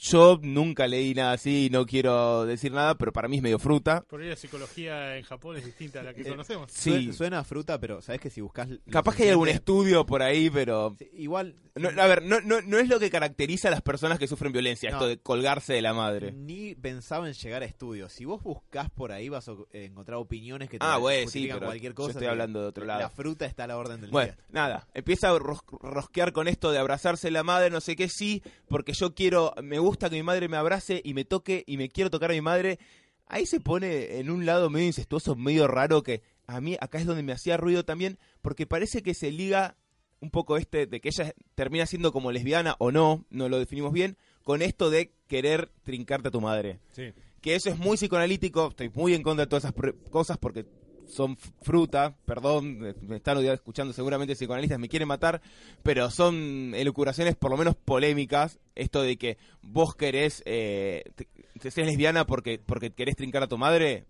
[0.00, 4.02] Yo nunca leí nada así, no quiero decir nada, pero para mí es medio fruta.
[4.08, 6.70] Por ahí la psicología en Japón es distinta a la que Eh, conocemos.
[6.70, 7.06] Sí.
[7.06, 8.68] Sue- Suena a fruta, pero sabes que si buscas.
[8.68, 10.94] lo Capaz que hay algún estudio por ahí, pero...
[10.98, 11.54] Sí, Igual.
[11.74, 14.52] No, a ver, no, no, no es lo que caracteriza a las personas que sufren
[14.52, 14.96] violencia, No.
[14.96, 16.32] esto de colgarse de la madre.
[16.32, 18.12] Ni pensaba en llegar a estudios.
[18.12, 21.46] Si vos buscás por ahí, vas a eh, encontrar opiniones que te Ah, güey, sí,
[21.50, 22.10] pero cualquier yo cosa.
[22.12, 23.00] estoy que hablando de otro lado.
[23.00, 24.44] La fruta está a la orden del Bueno, día.
[24.50, 28.42] nada, empieza a ros- rosquear con esto de abrazarse la madre, no sé qué, sí,
[28.68, 31.88] porque yo quiero, me gusta que mi madre me abrace y me toque y me
[31.88, 32.78] quiero tocar a mi madre.
[33.26, 37.06] Ahí se pone en un lado medio incestuoso, medio raro, que a mí acá es
[37.06, 39.76] donde me hacía ruido también, porque parece que se liga
[40.20, 43.92] un poco este de que ella termina siendo como lesbiana o no, no lo definimos
[43.92, 46.80] bien, con esto de querer trincarte a tu madre.
[46.92, 47.12] Sí.
[47.40, 49.74] Que eso es muy psicoanalítico, estoy muy en contra de todas esas
[50.10, 50.66] cosas porque
[51.08, 55.40] son fruta, perdón, me- están escuchando seguramente psicoanalistas, me quieren matar,
[55.82, 61.26] pero son elucubraciones por lo menos polémicas, esto de que vos querés, eh, te,
[61.60, 64.04] te seas lesbiana porque, porque querés trincar a tu madre,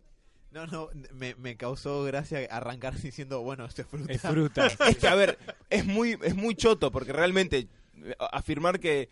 [0.53, 4.12] No, no, me, me causó gracia arrancar diciendo, bueno, esto es fruta.
[4.12, 4.66] Es fruta.
[4.88, 5.38] es que a ver,
[5.68, 7.68] es muy, es muy choto porque realmente
[8.03, 9.09] eh, afirmar que...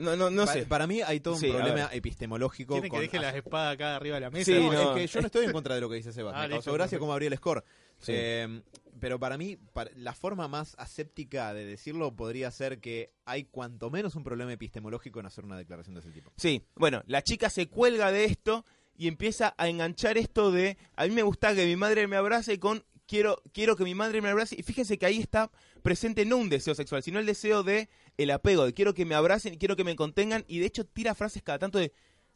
[0.00, 0.66] No, no, no Pa- sé.
[0.66, 2.74] Para mí hay todo un Sí, problema epistemológico.
[2.74, 4.44] Tienen que con- deje las espadas acá arriba de la mesa.
[4.52, 4.96] Sí, No, no.
[4.96, 6.34] es que yo no estoy en contra de lo que dice Sebas.
[6.36, 7.64] Ah, me causó gracia como abrí el score.
[7.98, 8.12] Sí.
[8.14, 8.62] Eh,
[8.98, 13.90] pero para mí, para- la forma más aséptica de decirlo podría ser que hay cuanto
[13.90, 16.32] menos un problema epistemológico en hacer una declaración de ese tipo.
[16.36, 18.64] Sí, bueno, la chica se cuelga de esto
[18.96, 22.58] y empieza a enganchar esto de a mí me gusta que mi madre me abrace
[22.58, 25.50] con quiero quiero que mi madre me abrace y fíjense que ahí está
[25.82, 27.88] presente no un deseo sexual, sino el deseo de
[28.22, 30.84] el apego, de quiero que me abracen y quiero que me contengan y de hecho
[30.84, 31.92] tira frases cada tanto de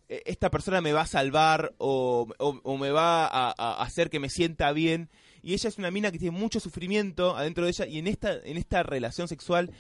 [0.09, 4.28] "Eh, esta persona me va a salvar o, o- me va a, hacer que me
[4.28, 5.09] sienta bien
[5.43, 8.35] y ella es una mina que tiene mucho sufrimiento adentro de ella y en esta
[8.35, 9.70] en esta relación sexual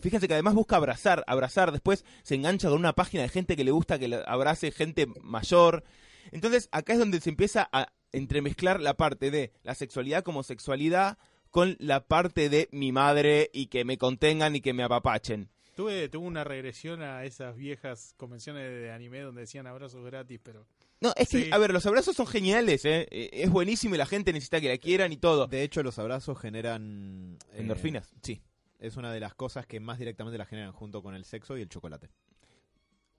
[0.00, 3.62] Fíjense que además busca abrazar, abrazar, después se engancha con una página de gente que
[3.62, 5.84] le gusta que abrace gente mayor.
[6.32, 11.18] Entonces acá es donde se empieza a entremezclar la parte de la sexualidad como sexualidad
[11.50, 15.50] con la parte de mi madre y que me contengan y que me apapachen.
[15.74, 20.66] Tuve, tuve una regresión a esas viejas convenciones de anime donde decían abrazos gratis, pero
[21.00, 21.50] No, es que, Sí.
[21.50, 23.08] a ver, los abrazos son geniales, ¿eh?
[23.10, 25.46] Eh, Es buenísimo y la gente necesita que la quieran y todo.
[25.48, 27.38] De hecho, los abrazos generan...
[27.52, 28.12] eh, Endorfinas.
[28.22, 28.40] sí.
[28.78, 31.62] Es una de las cosas que más directamente la generan junto con el sexo y
[31.62, 32.08] el chocolate.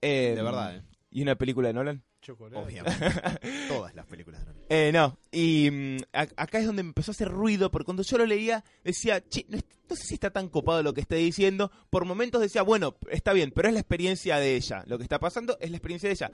[0.02, 0.84] Eh, De verdad, ¿eh?
[1.14, 2.04] ¿Y una película de Nolan?
[2.22, 2.64] chocolate.
[2.66, 3.06] Obviamente.
[3.68, 4.66] Todas las películas de Nolan.
[4.70, 8.02] Eh, no, y mm, a- acá es donde me empezó a hacer ruido, porque cuando
[8.04, 11.02] yo lo leía decía, che, no, es- no sé si está tan copado lo que
[11.02, 11.70] está diciendo.
[11.90, 14.84] Por momentos decía, bueno, está bien, pero es la experiencia de ella.
[14.88, 16.32] Lo que está pasando es la experiencia de ella.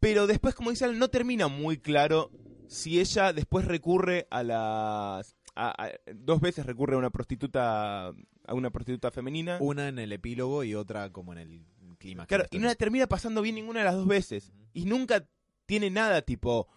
[0.00, 2.30] Pero después, como dice, Alan, no termina muy claro
[2.68, 5.34] si ella después recurre a las...
[5.54, 8.08] a- a- dos veces recurre a una prostituta
[8.46, 9.56] a una prostituta femenina.
[9.60, 11.64] Una en el epílogo y otra como en el
[12.26, 14.52] Claro, y no la termina pasando bien ninguna de las dos veces.
[14.72, 15.26] Y nunca
[15.66, 16.68] tiene nada tipo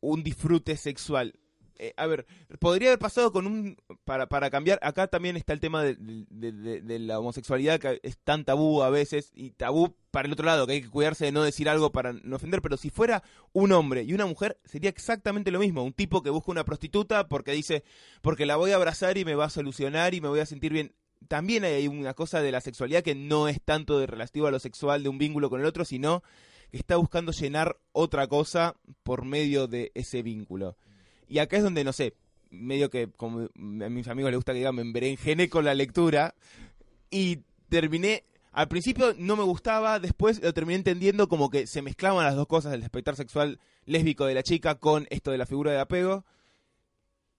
[0.00, 1.38] un disfrute sexual.
[1.78, 2.26] Eh, a ver,
[2.58, 3.76] podría haber pasado con un...
[4.04, 8.00] Para, para cambiar, acá también está el tema de, de- de- de la homosexualidad que
[8.02, 11.26] es tan tabú a veces y tabú para el otro lado, que hay que cuidarse
[11.26, 14.58] de no decir algo para no ofender, pero si fuera un hombre y una mujer
[14.64, 17.84] sería exactamente lo mismo, un tipo que busca una prostituta porque dice,
[18.22, 20.72] porque la voy a abrazar y me va a solucionar y me voy a sentir
[20.72, 20.94] bien.
[21.28, 24.58] También hay una cosa de la sexualidad que no es tanto de relativo a lo
[24.58, 26.22] sexual de un vínculo con el otro, sino
[26.70, 30.76] que está buscando llenar otra cosa por medio de ese vínculo.
[31.28, 32.14] Y acá es donde, no sé,
[32.50, 36.34] medio que como a mis amigos les gusta que digan, me berenjené con la lectura
[37.10, 42.24] y terminé, al principio no me gustaba, después lo terminé entendiendo como que se mezclaban
[42.24, 45.72] las dos cosas, el despertar sexual lésbico de la chica con esto de la figura
[45.72, 46.24] de apego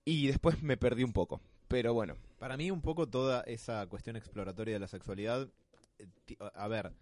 [0.06, 1.42] y después me perdí un poco.
[1.68, 5.50] Pero bueno, Para mí un poco toda esa cuestión exploratoria de la sexualidad,
[6.00, 6.08] eh,
[6.54, 6.94] a ver,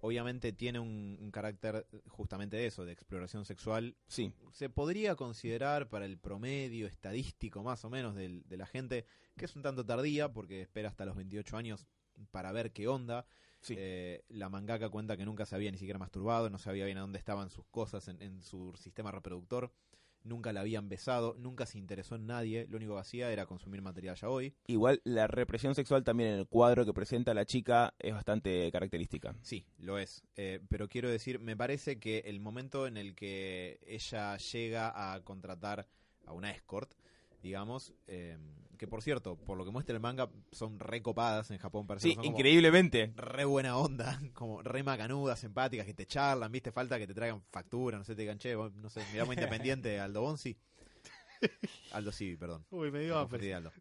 [0.00, 3.96] obviamente tiene un, un carácter justamente de eso, de exploración sexual.
[4.06, 9.06] sí, Se podría considerar para el promedio estadístico más o menos del- de la gente,
[9.36, 11.86] que es un tanto tardía porque espera hasta los 28 años
[12.30, 13.26] para ver qué onda.
[13.60, 13.74] sí.
[13.78, 17.00] Eh, la mangaka cuenta que nunca se había ni siquiera masturbado, no sabía bien a
[17.00, 19.72] dónde estaban sus cosas en, en su sistema reproductor,
[20.24, 23.82] nunca la habían besado, nunca se interesó en nadie, lo único que hacía era consumir
[23.82, 24.54] material ya hoy.
[24.66, 29.34] Igual la represión sexual también en el cuadro que presenta la chica es bastante característica.
[29.42, 30.24] Sí, lo es.
[30.36, 35.22] Eh, pero quiero decir, me parece que el momento en el que ella llega a
[35.22, 35.86] contratar
[36.26, 36.92] a una escort,
[37.42, 38.38] digamos, eh,
[38.76, 41.86] que por cierto, por lo que muestra el manga, son recopadas en Japón.
[41.86, 43.12] parece Sí, increíblemente.
[43.16, 47.42] Re buena onda, como re macanudas, simpáticas, que te charlan, viste, falta que te traigan
[47.50, 50.56] factura, no sé, te digan, che, vos, no sé, miramos independiente, Aldo Bonzi.
[51.92, 52.64] Aldo Civi, perdón.
[52.70, 53.54] Uy, me dio hambre.
[53.54, 53.72] Aldo.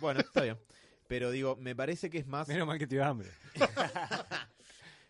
[0.00, 0.58] Bueno, está bien.
[1.06, 2.48] Pero digo, me parece que es más...
[2.48, 3.28] Menos mal que te dio hambre.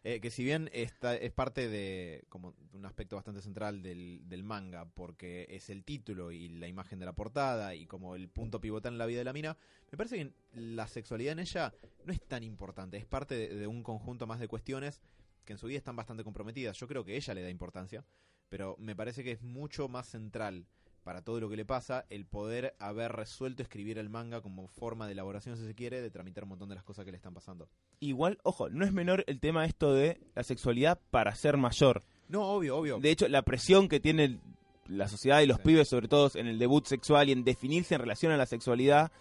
[0.06, 4.84] Eh, que si bien esta es parte de como un aspecto bastante central del, manga,
[4.84, 8.92] porque es el título y la imagen de la portada y como el punto pivotal
[8.92, 9.56] en la vida de la mina,
[9.90, 11.72] me parece que la sexualidad en ella
[12.04, 15.00] no es tan importante, es parte de, de un conjunto más de cuestiones
[15.46, 16.76] que en su vida están bastante comprometidas.
[16.76, 18.04] Yo creo que ella le da importancia,
[18.50, 20.66] pero me parece que es mucho más central
[21.04, 25.06] para todo lo que le pasa el poder haber resuelto escribir el manga como forma
[25.06, 27.34] de elaboración, si se quiere, de tramitar un montón de las cosas que le están
[27.34, 27.68] pasando.
[28.00, 32.02] Igual, ojo, no es menor el tema esto de la sexualidad para ser mayor.
[32.28, 32.98] No, obvio, obvio.
[32.98, 34.40] De hecho, la presión que tiene
[34.86, 35.62] la sociedad y los Sí.
[35.64, 39.12] pibes, sobre todo en el debut sexual y en definirse en relación a la sexualidad,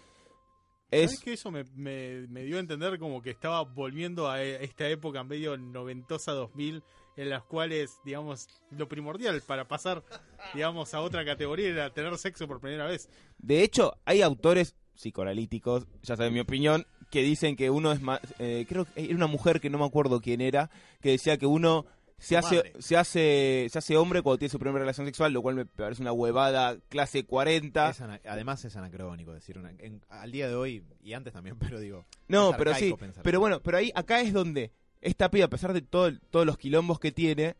[0.90, 1.20] ¿Sabes es...
[1.20, 4.88] que eso me, me- me dio a entender como que estaba volviendo a e- esta
[4.88, 6.82] época medio noventosa 2000
[7.16, 10.02] en las cuales, digamos, lo primordial para pasar,
[10.54, 13.08] digamos, a otra categoría era tener sexo por primera vez.
[13.38, 18.20] De hecho, hay autores psicoanalíticos, ya saben mi opinión, que dicen que uno es más...
[18.38, 21.46] eh, creo que era una mujer que no me acuerdo quién era, que decía que
[21.46, 21.86] uno
[22.18, 22.72] se hace, madre.
[22.78, 26.00] se hace se hace hombre cuando tiene su primera relación sexual, lo cual me parece
[26.00, 27.90] una huevada clase 40.
[27.90, 31.58] Es ana- además es anacrónico decir una, en- al día de hoy y antes también,
[31.58, 32.04] pero digo.
[32.28, 34.70] No, es pero sí, pensar pero bueno, pero ahí acá es donde
[35.04, 37.54] esta piba, a pesar de todo, todos los quilombos que tiene,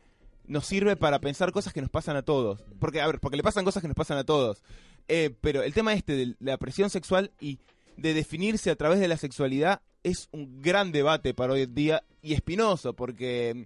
[0.47, 2.65] nos sirve para pensar cosas que nos pasan a todos.
[2.81, 4.63] Porque, a ver, porque le pasan cosas que nos pasan a todos.
[5.09, 7.59] Eh, pero el tema este de la presión sexual y
[7.97, 12.03] de definirse a través de la sexualidad es un gran debate para hoy en día
[12.23, 13.63] y espinoso, porque mm,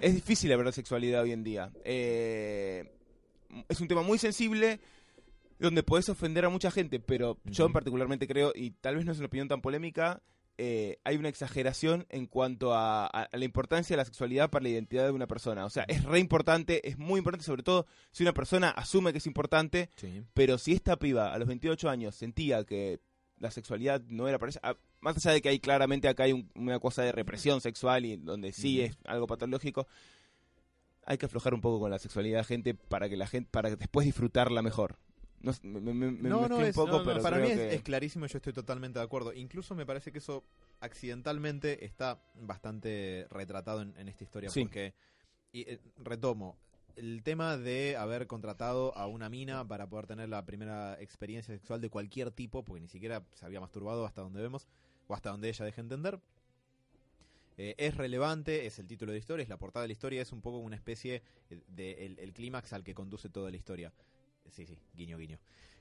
[0.00, 1.70] es difícil hablar de sexualidad hoy en día.
[1.84, 2.90] Eh,
[3.68, 4.80] es un tema muy sensible
[5.60, 7.72] donde podés ofender a mucha gente, pero yo Ujú.
[7.72, 10.20] particularmente creo, y tal vez no es una opinión tan polémica,
[10.64, 15.04] eh, hay una exageración en cuanto a, la importancia de la sexualidad para la identidad
[15.06, 15.64] de una persona.
[15.64, 19.18] O sea, es re importante, es muy importante, sobre todo si una persona asume que
[19.18, 20.22] es importante, Sí.
[20.34, 23.00] pero si esta piba a los 28 años sentía que
[23.38, 26.32] la sexualidad no era para ella, ah, más allá de que hay claramente acá hay
[26.32, 29.88] un- una cosa de represión sexual y donde sí es algo patológico,
[31.04, 34.06] hay que aflojar un poco con la sexualidad, gente, para que la gente, para después
[34.06, 34.96] disfrutarla mejor.
[35.42, 37.82] No, me, me, No, no, un es, poco, no, pero para mí es, que- es
[37.82, 39.32] clarísimo, yo estoy totalmente de acuerdo.
[39.32, 40.44] Incluso me parece que eso
[40.80, 44.50] accidentalmente está bastante retratado en, en esta historia.
[44.50, 44.62] Sí.
[44.62, 44.94] Porque,
[45.52, 46.56] y, eh, retomo,
[46.96, 51.80] el tema de haber contratado a una mina para poder tener la primera experiencia sexual
[51.80, 54.68] de cualquier tipo, porque ni siquiera se había masturbado hasta donde vemos,
[55.08, 56.20] o hasta donde ella deja entender.
[57.58, 60.22] Eh, es relevante, es el título de la historia, es la portada de la historia,
[60.22, 61.22] es un poco una especie
[61.68, 63.92] de el, el clímax al que conduce toda la historia.
[64.50, 65.38] Sí, sí, guiño, guiño.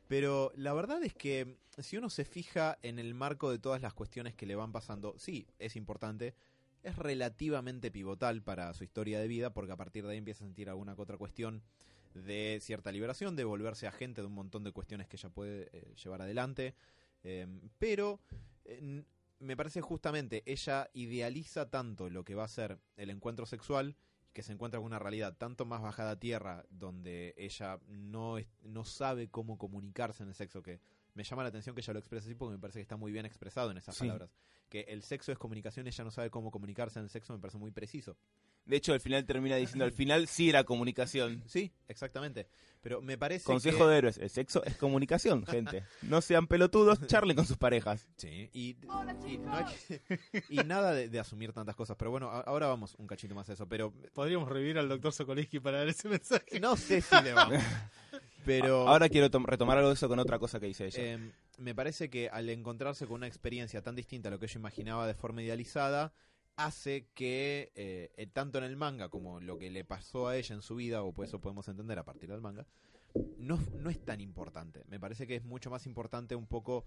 [0.08, 3.94] Pero la verdad es que si uno se fija en el marco de todas las
[3.94, 6.36] cuestiones que le van pasando, sí, es importante,
[6.84, 10.48] es relativamente pivotal para su historia de vida, porque a partir de ahí empieza a
[10.48, 11.64] sentir alguna que otra cuestión
[12.14, 15.96] de cierta liberación, de volverse agente de un montón de cuestiones que ella puede eh,
[16.04, 16.76] llevar adelante.
[17.24, 17.48] Eh,
[17.80, 18.20] pero
[19.40, 23.96] me parece justamente, ella idealiza tanto lo que va a ser el encuentro sexual
[24.34, 28.48] que se encuentra con una realidad tanto más bajada a tierra, donde ella no, es-
[28.64, 30.80] no sabe cómo comunicarse en el sexo, que
[31.14, 33.12] me llama la atención que ella lo exprese así porque me parece que está muy
[33.12, 34.02] bien expresado en esas Sí.
[34.06, 34.32] palabras.
[34.70, 37.58] Que el sexo es comunicación, ella no sabe cómo comunicarse en el sexo, me parece
[37.58, 38.16] muy preciso.
[38.66, 41.44] De hecho, al final termina diciendo, al final sí era comunicación.
[41.48, 42.48] Sí, exactamente.
[42.82, 43.92] Pero me parece Consejo que...
[43.92, 45.84] de héroes, el sexo es comunicación, gente.
[46.04, 48.08] No sean pelotudos, charlen con sus parejas.
[48.18, 48.78] Sí, y,
[49.28, 50.02] y no hay que-
[50.50, 51.96] y nada de, de asumir tantas cosas.
[51.98, 53.68] Pero bueno, a- ahora vamos un cachito más a eso.
[53.68, 56.60] Pero Podríamos revivir al doctor Sokolinsky para dar ese mensaje.
[56.60, 57.62] no sé si le vamos.
[58.46, 60.98] Pero Ahora quiero tom- retomar algo de eso con otra cosa que dice ella.
[61.04, 64.58] eh, me parece que al encontrarse con una experiencia tan distinta a lo que ella
[64.60, 66.12] imaginaba de forma idealizada,
[66.56, 70.56] hace que eh, eh, tanto en el manga como lo que le pasó a ella
[70.56, 72.66] en su vida, o pues eso podemos entender a partir del manga,
[73.38, 74.84] no, no es tan importante.
[74.88, 76.86] Me parece que es mucho más importante un poco...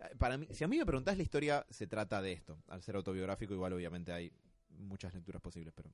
[0.00, 2.58] eh, Para mí, si a mí me preguntás, la historia se trata de esto.
[2.68, 4.32] Al ser autobiográfico, igual obviamente hay
[4.70, 5.90] muchas lecturas posibles, pero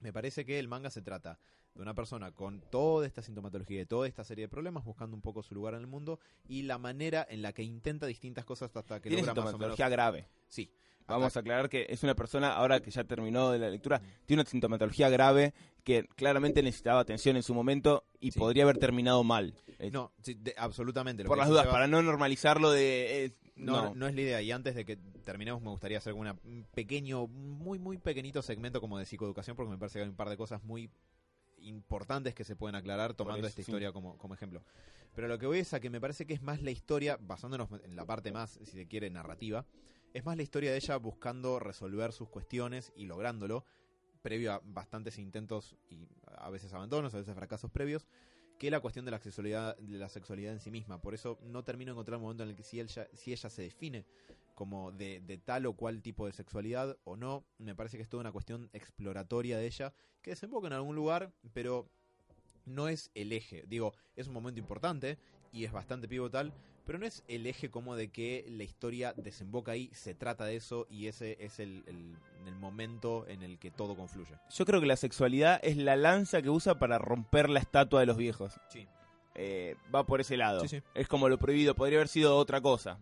[0.00, 1.38] me parece que el manga se trata
[1.74, 5.22] de una persona con toda esta sintomatología y toda esta serie de problemas, buscando un
[5.22, 8.74] poco su lugar en el mundo y la manera en la que intenta distintas cosas
[8.76, 9.76] hasta que Tiene logra más o menos.
[9.76, 10.28] sintomatología grave.
[10.48, 10.70] Sí.
[11.06, 14.42] Vamos a aclarar que es una persona, ahora que ya terminó de la lectura, tiene
[14.42, 15.54] una sintomatología grave
[15.84, 18.38] que claramente necesitaba atención en su momento y Sí.
[18.38, 19.54] podría haber terminado mal.
[19.92, 21.22] No, sí, de- absolutamente.
[21.22, 23.26] lo por las dudas, para no normalizarlo de...
[23.26, 24.06] eh, No, no.
[24.08, 24.42] es la idea.
[24.42, 28.80] Y antes de que terminemos, me gustaría hacer una- un pequeño, muy, muy pequeñito segmento
[28.80, 30.90] como de psicoeducación, porque me parece que hay un par de cosas muy
[31.58, 33.70] importantes que se pueden aclarar tomando eso, esta sí.
[33.70, 34.62] historia como, como ejemplo.
[35.14, 37.68] Pero lo que voy es a que me parece que es más la historia, basándonos
[37.84, 39.64] en la parte más, si se quiere, narrativa,
[40.14, 43.64] es más la historia de ella buscando resolver sus cuestiones y lográndolo,
[44.22, 48.06] previo a bastantes intentos y a veces abandonos, a veces fracasos previos,
[48.58, 51.00] que la cuestión de la sexualidad, de la sexualidad en sí misma.
[51.00, 53.50] Por eso no termino de encontrar un momento en el que si ella, si ella
[53.50, 54.06] se define
[54.54, 58.08] como de, de tal o cual tipo de sexualidad o no, me parece que es
[58.08, 59.92] toda una cuestión exploratoria de ella,
[60.22, 61.90] que desemboca en algún lugar, pero
[62.64, 63.64] no es el eje.
[63.68, 65.18] Digo, es un momento importante
[65.52, 66.52] y es bastante pivotal,
[66.86, 70.56] pero no es el eje como de que la historia desemboca ahí, se trata de
[70.56, 72.16] eso y ese es el, el-
[72.46, 74.34] el momento en el que todo confluye.
[74.54, 78.06] Yo creo que la sexualidad es la lanza que usa para romper la estatua de
[78.06, 78.54] los viejos.
[78.68, 78.86] Sí.
[79.34, 80.60] Eh, va por ese lado.
[80.60, 80.82] Sí, sí.
[80.94, 82.98] Es como lo prohibido, podría haber sido otra cosa.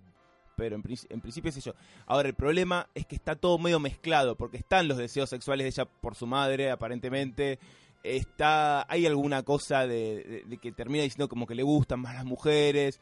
[0.57, 1.75] Pero en, en principio es eso.
[2.07, 5.69] Ahora, el problema es que está todo medio mezclado, porque están los deseos sexuales de
[5.69, 7.59] ella por su madre, aparentemente.
[8.03, 12.15] Está, hay alguna cosa de, de- de que termina diciendo como que le gustan más
[12.15, 13.01] las mujeres.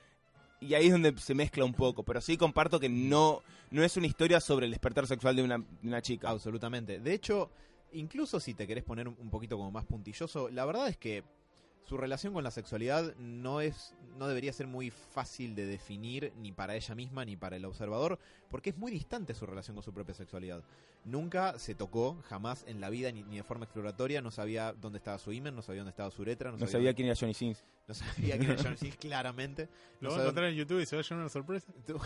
[0.63, 2.03] Y ahí es donde se mezcla un poco.
[2.05, 5.59] Pero sí comparto que no, no es una historia sobre el despertar sexual de una,
[5.59, 6.31] de una chica.
[6.31, 7.01] Absolutamente.
[7.01, 7.51] De hecho,
[7.93, 11.25] incluso si te querés poner un- poquito como más puntilloso, la verdad es que
[11.85, 16.53] su relación con la sexualidad no es no debería ser muy fácil de definir ni
[16.53, 18.19] para ella misma ni para el observador,
[18.51, 20.63] porque es muy distante su relación con su propia sexualidad.
[21.05, 24.99] Nunca se tocó, jamás en la vida ni, ni de forma exploratoria, no sabía dónde
[24.99, 27.17] estaba su imen, no sabía dónde estaba su uretra, no, No sabía, sabía quién era
[27.19, 27.65] Johnny Sins.
[27.89, 29.69] no sabía quién era John Smith, claramente.
[30.01, 31.73] Lo No van a encontrar en YouTube y se va a llevar una sorpresa.
[31.87, 31.99] Tu-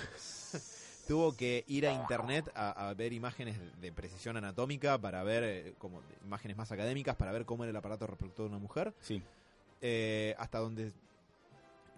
[1.09, 5.75] tuvo que ir a internet a, a ver imágenes de precisión anatómica para ver eh,
[5.79, 9.23] como imágenes más académicas para ver cómo era el aparato reproductor de una mujer Sí.
[9.81, 10.93] Eh, hasta donde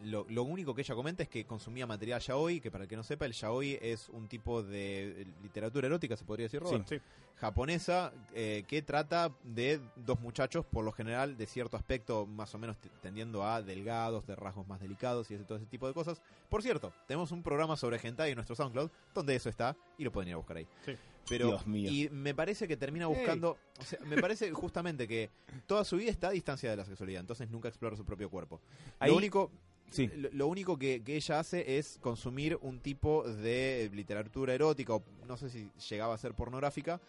[0.05, 2.97] lo, lo único que ella comenta es que consumía material yaoi que para el que
[2.97, 6.87] no sepa el yaoi es un tipo de literatura erótica se podría decir Robert?
[6.89, 7.01] Sí.
[7.37, 12.59] japonesa eh, que trata de dos muchachos, por lo general de cierto aspecto más o
[12.59, 16.21] menos tendiendo a delgados, de rasgos más delicados y ese, todo ese tipo de cosas.
[16.49, 20.13] Por cierto, tenemos un programa sobre hentai en nuestro SoundCloud donde eso está y lo
[20.13, 20.67] pueden ir a buscar ahí.
[20.85, 20.97] Sí.
[21.29, 21.91] Pero, Dios mío.
[21.91, 25.31] y me parece que termina buscando, o sea, me parece justamente que
[25.67, 28.61] toda su vida está a distancia de la sexualidad, entonces nunca explora su propio cuerpo.
[28.99, 29.51] Ahí- Lo único,
[29.91, 30.07] Sí.
[30.15, 35.03] lo, lo único que, que ella hace es consumir un tipo de literatura erótica, o
[35.27, 37.01] no sé si llegaba a ser pornográfica,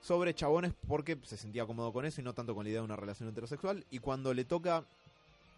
[0.00, 2.84] sobre chabones porque se sentía cómodo con eso y no tanto con la idea de
[2.84, 3.84] una relación heterosexual.
[3.90, 4.84] Y cuando le toca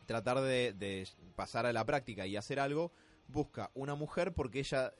[0.06, 2.90] tratar de, de pasar a la práctica y hacer algo,
[3.28, 4.92] busca una mujer porque ella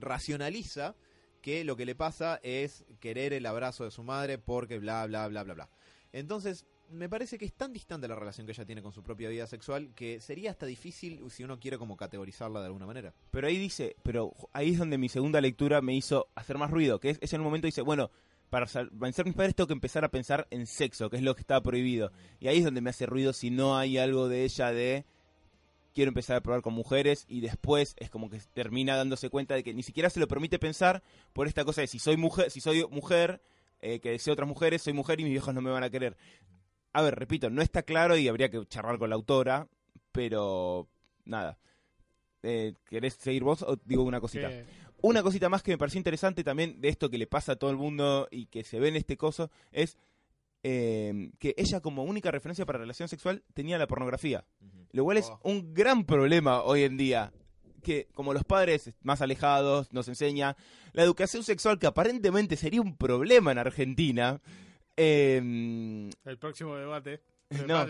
[0.00, 0.94] racionaliza
[1.44, 5.28] que lo que le pasa es querer el abrazo de su madre porque bla, bla,
[5.28, 5.68] bla, bla, bla.
[6.10, 9.28] Entonces, me parece que es tan distante la relación que ella tiene con su propia
[9.28, 13.12] vida sexual que sería hasta difícil si uno quiere como categorizarla de alguna manera.
[13.30, 16.98] Pero ahí dice, pero ahí es donde mi segunda lectura me hizo hacer más ruido,
[16.98, 18.10] que es, en un momento dice, bueno,
[18.48, 21.42] para vencer mis padres tengo que empezar a pensar en sexo, que es lo que
[21.42, 22.10] está prohibido.
[22.40, 25.04] Y ahí es donde me hace ruido si no hay algo de ella de
[25.94, 29.62] quiero empezar a probar con mujeres y después es como que termina dándose cuenta de
[29.62, 32.60] que ni siquiera se lo permite pensar por esta cosa de si soy mujer, si
[32.60, 33.40] soy mujer,
[33.80, 36.16] eh, que deseo otras mujeres, soy mujer y mis viejos no me van a querer.
[36.92, 39.68] A ver, repito, no está claro y habría que charlar con la autora,
[40.12, 40.88] pero
[41.24, 41.58] nada.
[42.42, 44.50] Eh, ¿Querés seguir vos o digo una cosita?
[45.00, 47.70] Una cosita más que me pareció interesante también de esto que le pasa a todo
[47.70, 49.98] el mundo y que se ve en este coso es
[50.64, 54.44] eh, que ella como única referencia para relación sexual tenía la pornografía.
[54.90, 55.38] Lo cual es Oh.
[55.44, 57.32] un gran problema hoy en día.
[57.82, 60.56] Que como los padres más alejados nos enseña
[60.94, 64.40] la educación sexual que aparentemente sería un problema en Argentina.
[64.96, 65.36] eh,
[66.24, 67.20] El próximo debate.
[67.68, 67.86] No.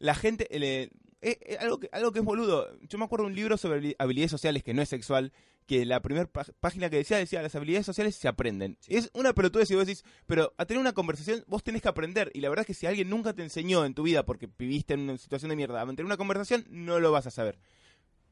[0.00, 0.90] La gente le-
[1.30, 3.80] eh, eh, algo que algo que es boludo yo me acuerdo de un libro sobre
[3.80, 5.32] habili- habilidades sociales que no es sexual
[5.66, 6.26] que la primera
[6.60, 10.04] página que decía decía las habilidades sociales se aprenden es una pelotudez si vos decís
[10.26, 12.86] pero a tener una conversación vos tenés que aprender y la verdad es que si
[12.86, 15.86] alguien nunca te enseñó en tu vida porque viviste en una situación de mierda a
[15.86, 17.58] mantener una conversación no lo vas a saber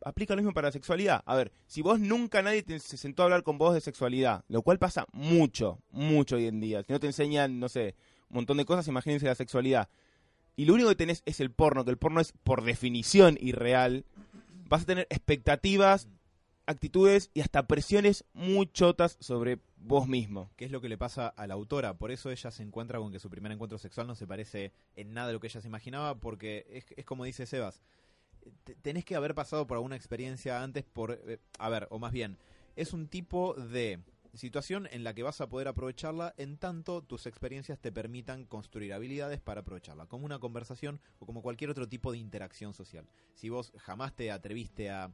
[0.04, 1.22] aplica lo mismo para la sexualidad.
[1.24, 4.44] A ver, si vos nunca nadie te- se sentó a hablar con vos de sexualidad,
[4.48, 6.82] lo cual pasa mucho, mucho hoy en día.
[6.82, 7.94] Si no te enseñan, no sé,
[8.28, 9.88] un montón de cosas, imagínense la sexualidad.
[10.56, 14.04] Y lo único que tenés es el porno, que el porno es por definición irreal.
[14.68, 16.08] Vas a tener expectativas,
[16.66, 20.50] actitudes y hasta presiones muy chotas sobre vos mismo.
[20.56, 21.94] ¿Qué es lo que le pasa a la autora?
[21.98, 25.12] Por eso ella se encuentra con que su primer encuentro sexual no se parece en
[25.12, 27.82] nada a lo que ella se imaginaba, porque es, es como dice Sebas,
[28.64, 31.20] te- tenés que haber pasado por alguna experiencia antes por...
[31.26, 32.38] eh, a ver, o más bien,
[32.76, 34.00] es un tipo de
[34.36, 38.92] situación en la que vas a poder aprovecharla en tanto tus experiencias te permitan construir
[38.92, 43.06] habilidades para aprovecharla, como una conversación o como cualquier otro tipo de interacción social.
[43.34, 45.12] Si vos jamás te atreviste a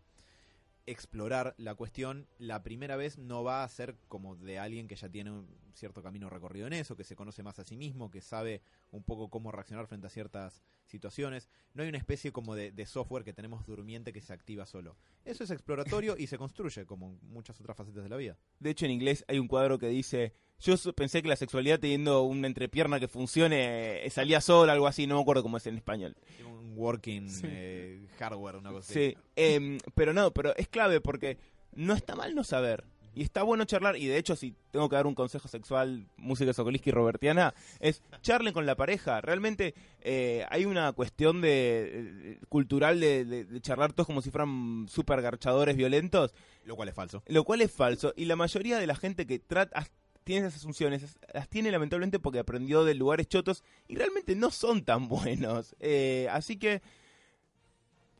[0.86, 5.08] explorar la cuestión, la primera vez no va a ser como de alguien que ya
[5.08, 8.20] tiene un cierto camino recorrido en eso, que se conoce más a sí mismo, que
[8.20, 11.48] sabe un poco cómo reaccionar frente a ciertas situaciones.
[11.74, 14.96] No hay una especie como de, de software que tenemos durmiente que se activa solo.
[15.24, 18.36] Eso es exploratorio y se construye como muchas otras facetas de la vida.
[18.58, 22.22] De hecho, en inglés hay un cuadro que dice Yo pensé que la sexualidad teniendo
[22.22, 25.76] una entrepierna que funcione eh, salía sola, algo así, no me acuerdo cómo es en
[25.76, 26.16] español.
[26.46, 27.46] Un working Sí.
[27.46, 31.38] eh, hardware, una cosa Sí, em, pero no, pero es clave porque
[31.74, 32.84] no está mal no saber.
[33.12, 36.52] Y está bueno charlar, y de hecho, si tengo que dar un consejo sexual, música
[36.52, 39.20] Sokoliski y robertiana, es charlen con la pareja.
[39.20, 41.48] Realmente eh, hay una cuestión de,
[42.38, 46.32] de- cultural de, de- de charlar todos como si fueran super garchadores violentos,
[46.64, 47.20] Lo cual es falso.
[47.26, 48.12] lo cual es falso.
[48.16, 49.88] Y la mayoría de la gente que trata
[50.24, 54.50] tiene esas asunciones, es- las tiene lamentablemente porque aprendió de lugares chotos y realmente no
[54.50, 55.74] son tan buenos.
[55.80, 56.82] Eh, así que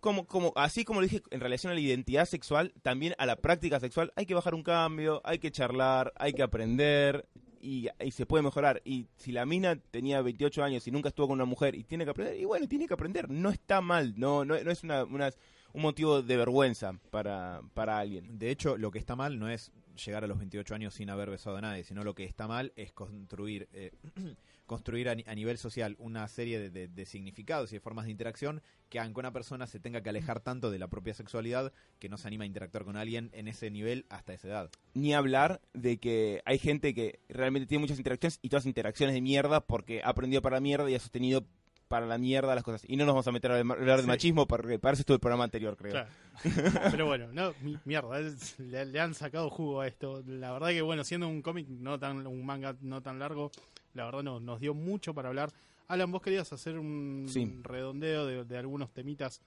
[0.01, 3.36] como, como, así como lo dije en relación a la identidad sexual, también a la
[3.36, 7.26] práctica sexual, hay que bajar un cambio, hay que charlar, hay que aprender
[7.61, 8.80] y, y se puede mejorar.
[8.84, 12.05] Y si la mina tenía 28 años y nunca estuvo con una mujer y tiene
[12.05, 15.05] que aprender, y bueno, tiene que aprender, no está mal, no, no, no es una,
[15.05, 15.30] una-
[15.72, 18.38] un motivo de vergüenza para, para alguien.
[18.38, 21.30] De hecho, lo que está mal no es llegar a los 28 años sin haber
[21.30, 23.93] besado a nadie, sino lo que está mal es construir, eh,
[24.66, 28.62] construir a, ni- a nivel social una serie de, significados y de formas de interacción
[28.88, 32.09] que hagan que una persona se tenga que alejar tanto de la propia sexualidad que
[32.09, 34.70] no se anima a interactuar con alguien en ese nivel hasta esa edad.
[34.95, 39.20] Ni hablar de que hay gente que realmente tiene muchas interacciones y todas interacciones de
[39.20, 41.47] mierda porque aprendió para mierda y ha sostenido
[41.91, 42.84] para la mierda las cosas.
[42.88, 44.07] Y no nos vamos a meter a hablar de Sí.
[44.07, 45.91] machismo porque para eso estuvo el programa anterior, creo.
[45.91, 46.09] Claro.
[46.93, 50.22] Pero bueno, no, mi- mierda, es- le, le han sacado jugo a esto.
[50.24, 53.51] La verdad que bueno, siendo un cómic no tan un manga no tan largo,
[53.95, 55.51] la verdad no, nos dio mucho para hablar.
[55.88, 57.59] Alan, vos querías hacer un Sí.
[57.64, 59.43] redondeo de, de algunos temitas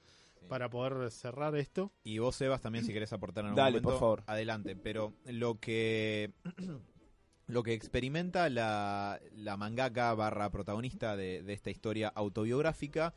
[0.50, 1.94] para poder cerrar esto.
[2.04, 4.24] Y vos, Sebas, también si querés aportar en algún Dale, momento, por favor.
[4.28, 4.76] adelante.
[4.76, 6.32] Pero lo que
[7.54, 13.14] lo que experimenta la, la mangaka barra protagonista de, de esta historia autobiográfica,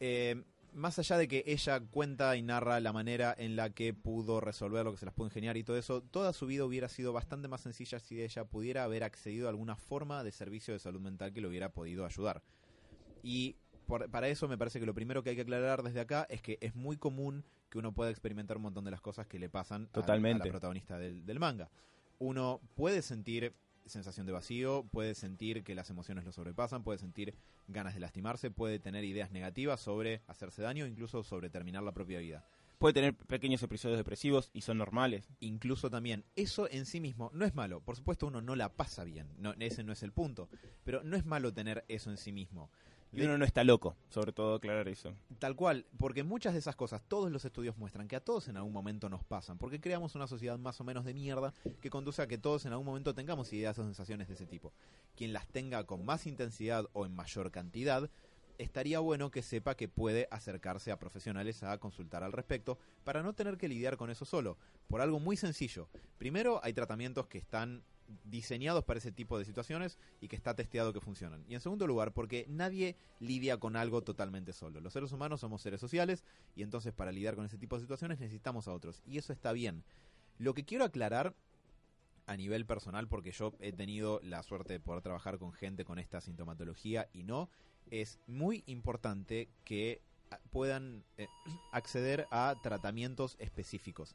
[0.00, 0.42] eh,
[0.72, 4.84] más allá de que ella cuenta y narra la manera en la que pudo resolver
[4.84, 7.46] lo que se las pudo ingeniar y todo eso, toda su vida hubiera sido bastante
[7.46, 11.32] más sencilla si ella pudiera haber accedido a alguna forma de servicio de salud mental
[11.32, 12.42] que le hubiera podido ayudar.
[13.22, 13.56] Y
[13.86, 16.40] por- para eso me parece que lo primero que hay que aclarar desde acá es
[16.40, 19.48] que es muy común que uno pueda experimentar un montón de las cosas que le
[19.50, 20.44] pasan a- a, Totalmente.
[20.46, 21.70] la protagonista del, del manga.
[22.18, 23.54] Uno puede sentir
[23.86, 27.34] sensación de vacío, puede sentir que las emociones lo sobrepasan, puede sentir
[27.68, 32.20] ganas de lastimarse, puede tener ideas negativas sobre hacerse daño, incluso sobre terminar la propia
[32.20, 32.44] vida.
[32.78, 35.28] Puede tener pequeños episodios depresivos y son normales.
[35.38, 37.80] Incluso también, eso en sí mismo no es malo.
[37.80, 40.48] Por supuesto, uno no la pasa bien, no, ese no es el punto.
[40.82, 42.70] Pero no es malo tener eso en sí mismo.
[43.12, 45.14] Y uno no está loco, sobre todo aclarar eso.
[45.38, 48.56] Tal cual, porque muchas de esas cosas, todos los estudios muestran que a todos en
[48.56, 52.22] algún momento nos pasan, porque creamos una sociedad más o menos de mierda que conduce
[52.22, 54.72] a que todos en algún momento tengamos ideas o sensaciones de ese tipo.
[55.14, 58.08] Quien las tenga con más intensidad o en mayor cantidad,
[58.58, 63.34] estaría bueno que sepa que puede acercarse a profesionales a consultar al respecto para no
[63.34, 64.56] tener que lidiar con eso solo,
[64.88, 65.88] por algo muy sencillo.
[66.18, 67.82] Primero, hay tratamientos que están
[68.24, 71.44] diseñados para ese tipo de situaciones y que está testeado que funcionan.
[71.48, 74.80] Y en segundo lugar, porque nadie lidia con algo totalmente solo.
[74.80, 78.20] Los seres humanos somos seres sociales y entonces para lidiar con ese tipo de situaciones
[78.20, 79.02] necesitamos a otros.
[79.06, 79.84] Y eso está bien.
[80.38, 81.34] Lo que quiero aclarar
[82.26, 85.98] a nivel personal, porque yo he tenido la suerte de poder trabajar con gente con
[85.98, 87.50] esta sintomatología y no,
[87.90, 90.00] es muy importante que
[90.30, 91.26] ah, puedan eh,
[91.72, 94.14] acceder a tratamientos específicos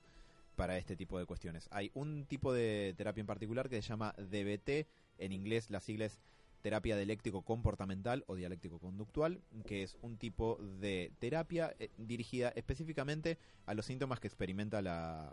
[0.57, 1.69] para este tipo de cuestiones.
[1.71, 4.87] Hay un tipo de terapia en particular que se llama DBT,
[5.19, 6.19] en inglés la sigla es
[6.61, 13.37] terapia dialéctico comportamental o dialéctico conductual, que es un tipo de terapia eh, dirigida específicamente
[13.67, 15.31] a los síntomas que experimenta la,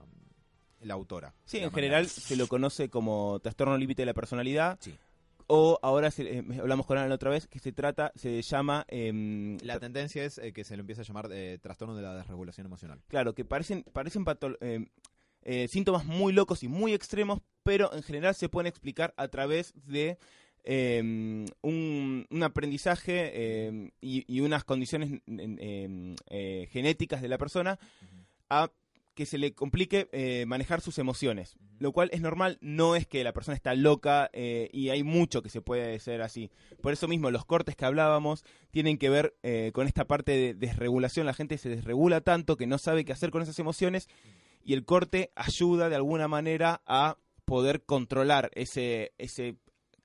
[0.83, 1.35] la autora.
[1.47, 4.77] Sí, en general se lo conoce como trastorno límite de la personalidad.
[4.81, 4.95] Sí.
[5.47, 8.85] O ahora se- eh, hablamos con Alan otra vez, que se trata, se llama...
[8.89, 11.29] em, La tendencia es eh, que se lo empieza a llamar
[11.61, 13.01] trastorno de la desregulación emocional.
[13.09, 14.57] Claro, que parecen, parecen patol-
[15.45, 19.73] eh, síntomas muy locos y muy extremos, pero en general se pueden explicar a través
[19.87, 20.19] de
[20.65, 27.79] eh, un, un aprendizaje eh, y, y unas condiciones en, eh, genéticas de la persona
[28.51, 28.71] a
[29.15, 33.23] que se le complique eh, manejar sus emociones, lo cual es normal, no es que
[33.23, 36.51] la persona está loca eh, y hay mucho que se puede ser así.
[36.83, 38.43] Por eso mismo los cortes que hablábamos
[38.73, 42.67] tienen que ver eh, con esta parte de desregulación, la gente se desregula tanto que
[42.67, 44.09] no sabe qué hacer con esas emociones
[44.65, 49.57] y el corte ayuda de alguna manera a poder controlar ese, ese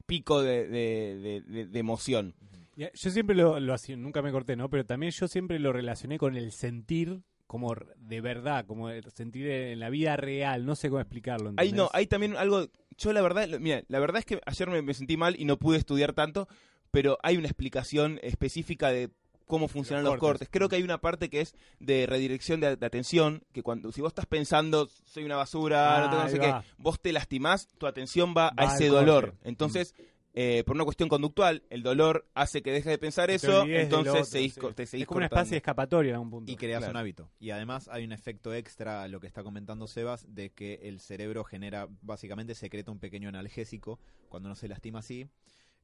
[0.05, 2.35] pico de, de- de- de- de emoción.
[2.75, 4.69] Ya, Yo siempre lo, lo hacía, nunca me corté, ¿no?
[4.69, 9.47] Pero también yo siempre lo relacioné con el sentir como de verdad, como el sentir
[9.49, 11.51] en la vida real, no sé cómo explicarlo.
[11.57, 12.67] Ahí no, hay también algo.
[12.97, 15.57] Yo la verdad, mira, la verdad es que ayer me, me sentí mal y no
[15.57, 16.47] pude estudiar tanto,
[16.91, 19.09] pero hay una explicación específica de
[19.49, 20.47] cómo funcionan Los los, cortes.
[20.47, 20.49] cortes.
[20.51, 23.99] Creo que hay una parte que es de redirección de, de atención, que cuando si
[23.99, 27.67] vos estás pensando, soy una basura, Ah, no tengo no sé qué, vos te lastimás,
[27.77, 29.31] tu atención va, Va a ese dolor.
[29.31, 29.49] corte.
[29.49, 29.95] Entonces,
[30.35, 34.23] eh, por una cuestión conductual, el dolor hace que dejes de pensar eso, entonces otro,
[34.25, 34.61] seguís sí.
[34.75, 35.41] te seguís Es como una cortando.
[35.41, 36.51] especie de escapatoria en algún punto.
[36.51, 36.91] Y creas Claro.
[36.91, 37.31] un hábito.
[37.39, 40.99] Y además hay un efecto extra a lo que está comentando Sebas de que el
[41.01, 45.27] cerebro genera, básicamente secreta un pequeño analgésico cuando no se lastima así,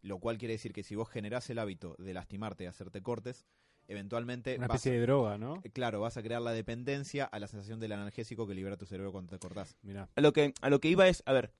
[0.02, 3.46] lo cual quiere decir que si vos generás el hábito de lastimarte y hacerte cortes,
[3.88, 5.62] eventualmente Una vas, especie de droga, ¿no?
[5.74, 9.12] claro, vas a crear la dependencia a la sensación del analgésico que libera tu cerebro
[9.12, 9.76] cuando te cortás.
[9.84, 10.10] Mirá.
[10.16, 11.52] a lo que a lo que iba es, a ver,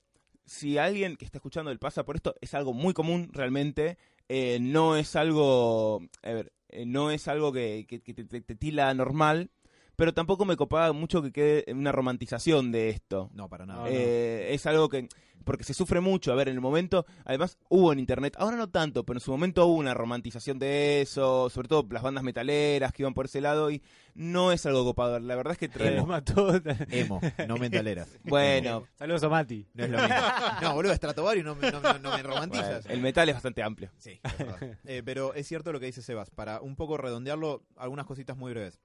[0.44, 4.58] si alguien que está escuchando el pasa por esto, es algo muy común realmente, eh,
[4.60, 8.54] no es algo, a ver, eh, no es algo que, que- que te, te- te
[8.56, 9.50] tila normal,
[9.96, 13.30] pero tampoco me copaba mucho que quede una romantización de esto.
[13.34, 13.80] No, para nada.
[13.80, 13.90] No, no.
[13.92, 15.08] Eh, es algo que
[15.44, 18.68] porque se sufre mucho, a ver, en el momento, además hubo en internet, ahora no
[18.68, 22.92] tanto, pero en su momento hubo una romantización de eso, sobre todo las bandas metaleras
[22.92, 23.80] que iban por ese lado y
[24.16, 26.52] no es algo copado, la verdad es que trae mató.
[26.90, 28.08] Emo, no mentaleras.
[28.24, 29.64] bueno, Saludos a Mati.
[29.74, 30.16] No es lo mismo.
[30.62, 32.84] No, boludo, Stratovario no, me- no, me- no me bueno, romantizas.
[32.86, 33.92] el metal es bastante amplio.
[33.98, 34.78] Sí, es verdad.
[34.84, 36.28] Eh, pero es cierto lo que dice Sebas.
[36.30, 38.80] Para un poco redondearlo, algunas cositas muy breves.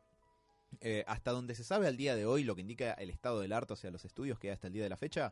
[0.84, 3.54] Eh, hasta donde se sabe al día de hoy, lo que indica el estado del
[3.54, 5.32] arte, o sea, los estudios que hay hasta el día de la fecha,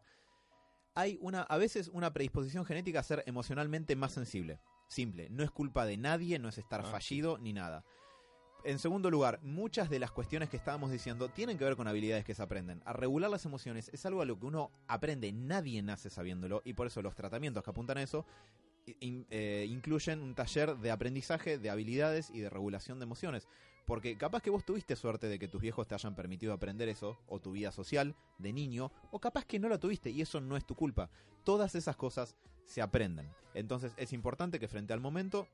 [0.94, 4.60] hay una, a veces una predisposición genética a ser emocionalmente más sensible.
[4.88, 5.28] Simple.
[5.32, 7.84] No es culpa de nadie, no es estar Ah, fallido ni nada.
[8.64, 12.26] En segundo lugar, muchas de las cuestiones que estábamos diciendo tienen que ver con habilidades
[12.26, 12.82] que se aprenden.
[12.86, 16.74] A regular las emociones es algo a lo que uno aprende, nadie nace sabiéndolo, y
[16.74, 18.26] por eso los tratamientos que apuntan a eso
[19.00, 23.48] in- eh, incluyen un taller de aprendizaje de habilidades y de regulación de emociones.
[23.90, 27.18] Porque capaz que vos tuviste suerte de que tus viejos te hayan permitido aprender eso,
[27.26, 30.56] o tu vida social de niño, o capaz que no la tuviste y eso no
[30.58, 31.10] es tu culpa.
[31.44, 32.36] Todas esas cosas
[32.66, 33.28] se aprenden.
[33.56, 35.48] Entonces es importante que frente al momento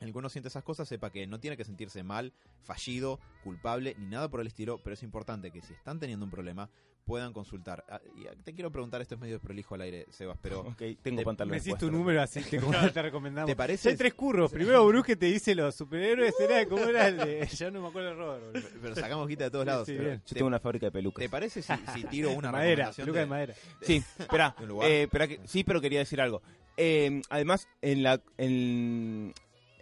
[0.00, 2.32] en el que uno siente esas cosas sepa que no tiene que sentirse mal,
[2.62, 6.30] fallido, culpable, ni nada por el estilo, pero es importante que si están teniendo un
[6.30, 6.68] problema
[7.04, 7.84] puedan consultar.
[7.90, 10.82] Ah, y, ah, te quiero preguntar, esto es medio prolijo al aire, Sebas, pero Ok,
[11.02, 11.50] tengo Te- pantalones.
[11.50, 11.88] Me hiciste puestos.
[11.90, 12.58] un número así, te,
[12.94, 13.46] te recomendamos.
[13.46, 13.90] ¿te parece?
[13.90, 14.50] Hay tres curros.
[14.50, 17.46] Primero Bruce te dice los superhéroes, era como era el de...
[17.58, 18.44] Ya no me acuerdo el Robert.
[18.46, 18.68] boludo.
[18.80, 19.86] Pero sacamos guita de todos lados.
[19.86, 20.18] Sí, pero bien.
[20.20, 21.22] Yo ¿te, tengo una fábrica de pelucas.
[21.22, 23.54] te parece si, si tiro una madera, peluca de de- madera.
[23.82, 26.40] Sí, espera, eh, espera que, sí, pero quería decir algo.
[26.78, 29.34] Eh, además, en la, en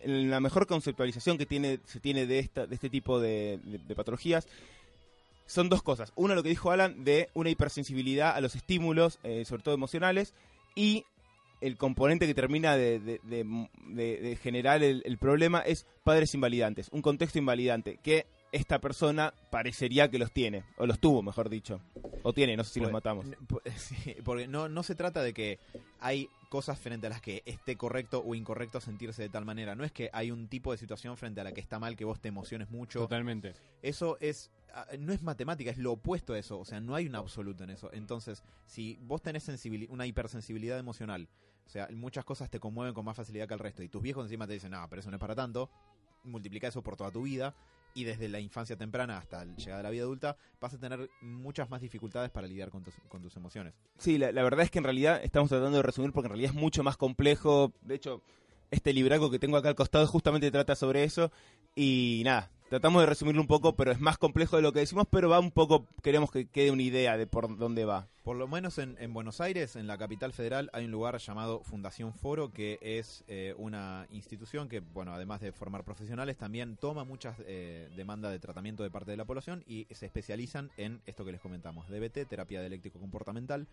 [0.05, 3.95] la mejor conceptualización que tiene, se tiene de, esta, de este tipo de, de- de
[3.95, 4.47] patologías,
[5.47, 6.13] son dos cosas.
[6.17, 10.35] Uno, lo que dijo Alan, de una hipersensibilidad a los estímulos, eh, sobre todo emocionales,
[10.75, 11.05] y
[11.61, 16.35] el componente que termina de, de- de- de- de generar el, el problema es padres
[16.35, 21.49] invalidantes, un contexto invalidante, que esta persona parecería que los tiene, o los tuvo, mejor
[21.49, 21.81] dicho.
[22.23, 23.27] O tiene, no sé si los Pues, matamos.
[23.77, 25.59] sí, porque no, no se trata de que
[26.01, 29.75] hay cosas frente a las que esté correcto o incorrecto sentirse de tal manera.
[29.75, 32.05] No es que hay un tipo de situación frente a la que está mal que
[32.05, 32.99] vos te emociones mucho.
[32.99, 33.55] Totalmente.
[33.81, 36.59] Eso es ah, no es matemática, es lo opuesto a eso.
[36.59, 37.91] O sea, no hay un absoluto en eso.
[37.95, 39.49] Entonces, si vos tenés
[39.89, 41.27] una hipersensibilidad emocional,
[41.65, 44.27] o sea, muchas cosas te conmueven con más facilidad que el resto, y tus viejos
[44.27, 45.71] encima te dicen, no, pero eso no es para tanto,
[46.23, 47.55] multiplica eso por toda tu vida,
[47.95, 51.11] y desde la infancia temprana hasta la llegada a la vida adulta, vas a tener
[51.21, 53.75] muchas más dificultades para lidiar con tus, con tus emociones.
[53.99, 56.55] Sí, la, la verdad es que en realidad estamos tratando de resumir porque en realidad
[56.55, 57.73] es mucho más complejo.
[57.83, 58.23] De hecho,
[58.71, 61.31] este libraco que tengo acá al costado justamente trata sobre eso.
[61.75, 65.07] Y nada, tratamos de resumirlo un poco, pero es más complejo de lo que decimos,
[65.11, 68.09] pero va un poco, queremos que quede una idea de por dónde va.
[68.25, 71.63] Por lo menos en, en Buenos Aires, en la capital federal, hay un lugar llamado
[71.65, 77.05] Fundación Foro, que es eh, una institución que, bueno, además de formar profesionales, también toma
[77.05, 81.27] muchas eh, demandas de tratamiento de parte de la población y se especializan en esto
[81.27, 83.67] que les comentamos, DBT, terapia dialéctico comportamental.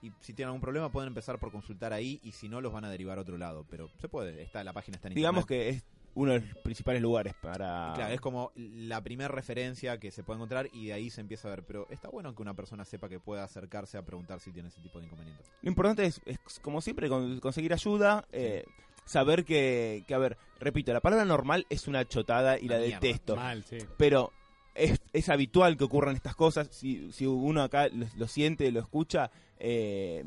[0.00, 2.86] Y si tienen algún problema pueden empezar por consultar ahí y si no los van
[2.86, 3.66] a derivar a otro lado.
[3.68, 5.72] Pero se puede, está la página está en Digamos internet.
[5.72, 7.92] que es uno de los principales lugares para...
[7.94, 11.46] Claro, es como la primera referencia que se puede encontrar y de ahí se empieza
[11.48, 11.62] a ver.
[11.64, 14.80] Pero está bueno que una persona sepa que pueda acercarse a preguntar si tiene ese
[14.80, 15.46] tipo de inconvenientes.
[15.62, 18.64] Lo importante es, es, como siempre, con- conseguir ayuda, eh,
[19.04, 22.80] saber que, que, a ver, repito, la palabra normal es una chotada y Una la
[22.80, 23.00] mierda.
[23.00, 23.36] detesto.
[23.36, 23.78] Mal, sí.
[23.96, 24.32] pero
[24.74, 26.68] es, es habitual que ocurran estas cosas.
[26.72, 30.24] Si, si uno acá lo, lo siente, lo escucha, eh,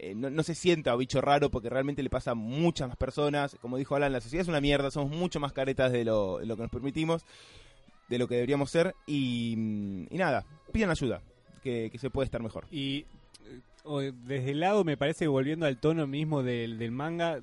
[0.00, 3.56] eh, no, se sienta bicho raro porque realmente le pasa a muchas más personas.
[3.60, 6.46] Como dijo Alan, la sociedad es una mierda, somos mucho más caretas de lo, de
[6.46, 7.24] lo que nos permitimos,
[8.08, 8.94] de lo que deberíamos ser.
[9.06, 9.54] Y,
[10.08, 11.20] y nada, pidan ayuda,
[11.62, 12.66] que, se puede estar mejor.
[12.70, 13.06] Y
[13.84, 17.40] eh, desde el lado me parece volviendo al tono mismo del, manga,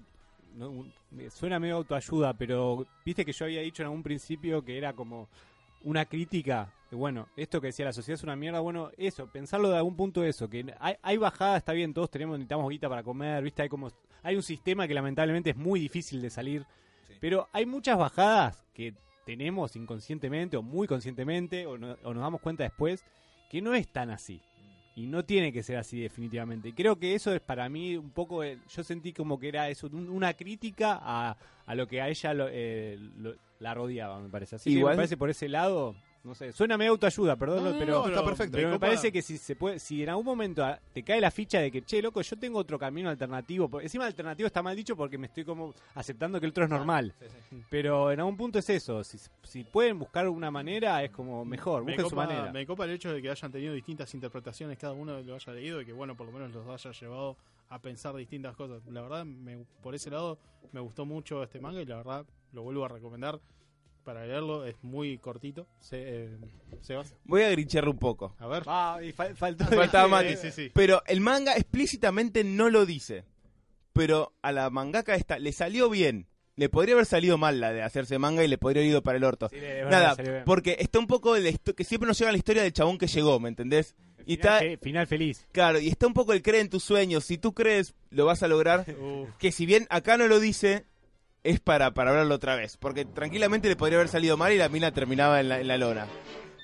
[0.55, 0.85] no,
[1.31, 5.27] suena medio autoayuda, pero viste que yo había dicho en algún principio que era como
[5.83, 6.71] una crítica.
[6.95, 10.23] Bueno, esto que decía la sociedad es una mierda, bueno, eso, pensarlo de algún punto
[10.23, 13.69] eso, que hay, hay bajada, está bien, todos tenemos, necesitamos guita para comer, viste, hay
[13.69, 13.91] como,
[14.23, 16.65] hay un sistema que lamentablemente es muy difícil de salir,
[17.07, 17.13] Sí.
[17.21, 18.93] Pero hay muchas bajadas que
[19.25, 23.05] tenemos inconscientemente o muy conscientemente o, no- o nos damos cuenta después
[23.49, 24.41] que no es tan así.
[24.95, 26.70] Y no tiene que ser así definitivamente.
[26.70, 29.87] Y creo que eso es para mí un poco, yo sentí como que era eso,
[29.91, 34.29] un- una crítica a, a lo que a ella lo- eh, lo- la rodeaba, me
[34.29, 34.55] parece.
[34.55, 35.95] Así que me parece por ese lado,
[36.25, 38.55] no sé, suena medio autoayuda, perdón, No, no, pero, no, está perfecto.
[38.57, 41.21] pero me copa- parece que si se puede, si en algún momento ah, te cae
[41.21, 44.61] la ficha de que, che, loco, yo tengo otro camino alternativo, por- encima alternativo está
[44.63, 47.13] mal dicho porque me estoy como aceptando que el otro es normal.
[47.69, 51.83] Pero en algún punto es eso, si, si pueden buscar una manera es como mejor,
[51.83, 52.51] me busquen su manera.
[52.51, 55.81] me copa el hecho de que hayan tenido distintas interpretaciones, cada uno lo haya leído
[55.81, 57.37] y que, bueno, por lo menos los haya llevado
[57.69, 58.81] a pensar distintas cosas.
[58.87, 60.37] La verdad, me- por ese lado,
[60.71, 63.39] me gustó mucho este manga y la verdad lo vuelvo a recomendar
[64.05, 64.65] para leerlo.
[64.65, 65.67] Es muy cortito.
[65.79, 66.37] Se, eh,
[66.82, 68.33] Sebas, Voy a grincharle un poco.
[68.39, 68.63] a ver.
[68.67, 70.37] Ah, y fal- faltó Faltaba Sí, Mati.
[70.37, 70.71] sí, sí.
[70.73, 73.25] Pero el manga explícitamente no lo dice.
[73.91, 76.27] Pero a la mangaka esta le salió bien.
[76.57, 79.17] Le podría haber salido mal la de hacerse manga y le podría haber ido para
[79.17, 79.49] el orto.
[79.49, 82.63] Sí, es verdad, Nada, porque está un poco histo- que siempre nos llega la historia
[82.63, 83.93] del chabón que llegó, ¿me entendés?
[84.25, 85.45] Y final, está, fe- final feliz.
[85.51, 87.25] claro, y está un poco el cree en tus sueños.
[87.25, 88.86] Si tú crees, lo vas a lograr.
[89.37, 90.86] Que si bien acá no lo dice,
[91.46, 92.76] es para, para hablarlo otra vez.
[92.78, 95.78] Porque tranquilamente le podría haber salido mal y la mina terminaba en la, en la
[95.78, 96.08] lona.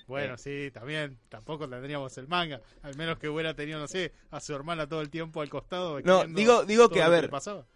[0.07, 1.17] bueno, sí, también.
[1.29, 2.59] Tampoco tendríamos el manga.
[2.83, 6.01] Al menos que hubiera tenido, no sé, a su hermana todo el tiempo al costado.
[6.01, 7.29] No, digo, digo que, a ver,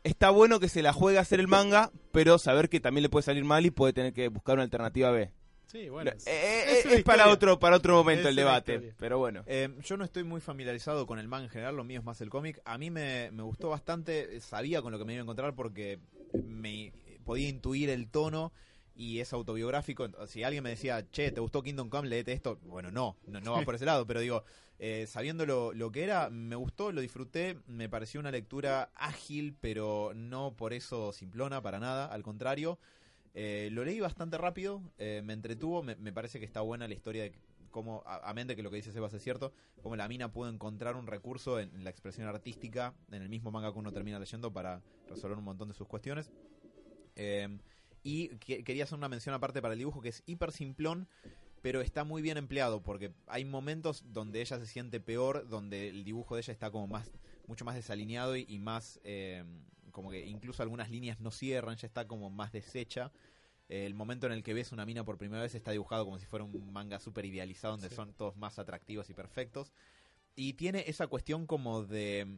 [0.03, 3.09] está bueno que se la juegue a hacer el manga, pero saber que también le
[3.09, 5.31] puede salir mal y puede tener que buscar una alternativa B.
[5.67, 6.11] Sí, bueno.
[6.11, 9.43] Eh, es- eh, es es, para otro para otro momento Es el debate, pero bueno.
[9.47, 12.21] Eh, yo no estoy muy familiarizado con el manga en general, lo mío es más
[12.21, 12.61] el cómic.
[12.65, 15.99] A mí me, me gustó bastante, sabía con lo que me iba a encontrar porque
[16.33, 16.93] me
[17.23, 18.53] podía intuir el tono
[18.95, 20.07] y es autobiográfico.
[20.27, 22.07] Si alguien me decía, che, ¿te gustó Kingdom Come?
[22.07, 22.59] Leete esto.
[22.63, 24.43] Bueno, no, no, no va por ese lado, pero digo,
[24.79, 29.55] eh, sabiendo lo, lo que era, me gustó, lo disfruté, me pareció una lectura ágil,
[29.59, 32.79] pero no por eso simplona, para nada, al contrario.
[33.33, 36.93] Eh, lo leí bastante rápido, eh, me entretuvo, me, me parece que está buena la
[36.93, 37.33] historia de
[37.75, 40.47] cómo, a, amén de que lo que dice Sebas es cierto, cómo la mina pudo
[40.49, 44.17] encontrar un recurso en, en la expresión artística, en el mismo manga que uno termina
[44.17, 46.31] leyendo para resolver un montón de sus cuestiones.
[47.17, 47.59] Eh,
[48.01, 51.07] y que- quería hacer una mención aparte para el dibujo que es hiper simplón,
[51.61, 56.05] pero está muy bien empleado porque hay momentos donde ella se siente peor, donde el
[56.05, 57.11] dibujo de ella está como más,
[57.47, 59.43] mucho más desalineado y, y más, eh,
[59.91, 63.11] como que incluso algunas líneas no cierran, ya está como más deshecha.
[63.67, 66.25] El momento en el que ves una mina por primera vez está dibujado como si
[66.27, 67.95] fuera un manga súper idealizado, donde Sí.
[67.95, 69.73] son todos más atractivos y perfectos.
[70.35, 72.37] Y tiene esa cuestión como de...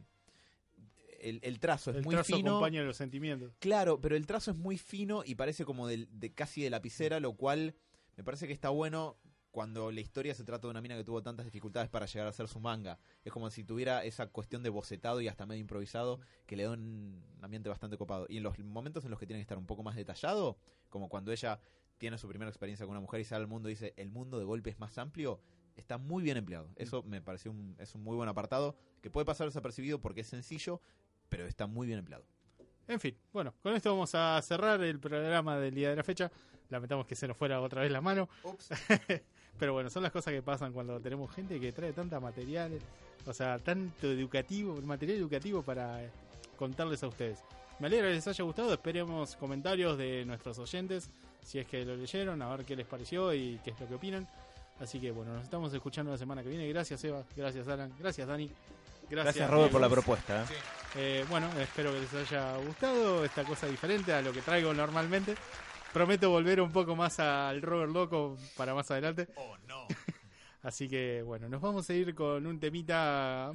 [1.20, 2.50] El, el trazo es el muy trazo fino.
[2.52, 3.52] acompaña los sentimientos.
[3.58, 7.32] Claro, pero el trazo es muy fino y parece como de, casi de lapicera, lo
[7.34, 7.74] cual
[8.16, 9.16] me parece que está bueno
[9.50, 12.30] cuando la historia se trata de una mina que tuvo tantas dificultades para llegar a
[12.30, 12.98] hacer su manga.
[13.24, 16.72] Es como si tuviera esa cuestión de bocetado y hasta medio improvisado que le da
[16.72, 18.26] un ambiente bastante copado.
[18.28, 20.58] Y en los momentos en los que tiene que estar un poco más detallado,
[20.88, 21.60] como cuando ella
[21.96, 24.38] tiene su primera experiencia con una mujer y sale al mundo y dice, el mundo
[24.38, 25.40] de golpe es más amplio,
[25.76, 26.70] está muy bien empleado.
[26.76, 30.26] Eso me pareció un, es un muy buen apartado que puede pasar desapercibido porque es
[30.28, 30.80] sencillo,
[31.28, 32.24] pero está muy bien empleado.
[32.86, 36.30] En fin, bueno, con esto vamos a cerrar el programa del día de la fecha.
[36.70, 38.28] Lamentamos que se nos fuera otra vez la mano.
[39.58, 42.78] Pero bueno, son las cosas que pasan cuando tenemos gente que trae tanta material,
[43.26, 46.10] o sea, tanto educativo, material educativo para eh,
[46.56, 47.42] contarles a ustedes.
[47.80, 51.10] Me alegra que les haya gustado, esperemos comentarios de nuestros oyentes,
[51.44, 53.94] si es que lo leyeron, a ver qué les pareció y qué es lo que
[53.94, 54.28] opinan.
[54.80, 56.68] Así que bueno, nos estamos escuchando la semana que viene.
[56.68, 58.50] Gracias Eva, gracias Alan, gracias Dani.
[59.10, 60.42] Gracias Robert por la propuesta.
[60.42, 60.46] ¿eh?
[60.96, 65.34] Eh, bueno, espero que les haya gustado esta cosa diferente a lo que traigo normalmente.
[65.92, 69.28] Prometo volver un poco más al Robert Loco para más adelante.
[69.36, 69.86] Oh, no.
[70.62, 73.52] Así que bueno, nos vamos a ir con un temita.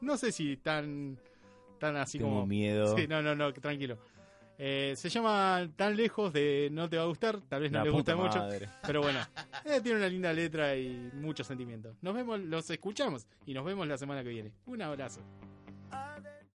[0.00, 1.18] No sé si tan,
[1.78, 2.46] tan así Tengo como.
[2.46, 2.96] miedo.
[2.96, 3.98] Sí, no, no, no, tranquilo.
[4.62, 7.40] Eh, se llama Tan lejos de No te va a gustar.
[7.48, 8.66] Tal vez no La guste puta mucho.
[8.86, 9.18] Pero bueno,
[9.64, 11.96] eh, tiene una linda letra y mucho sentimiento.
[12.02, 14.52] Nos vemos, los escuchamos y nos vemos la semana que viene.
[14.66, 15.20] Un abrazo.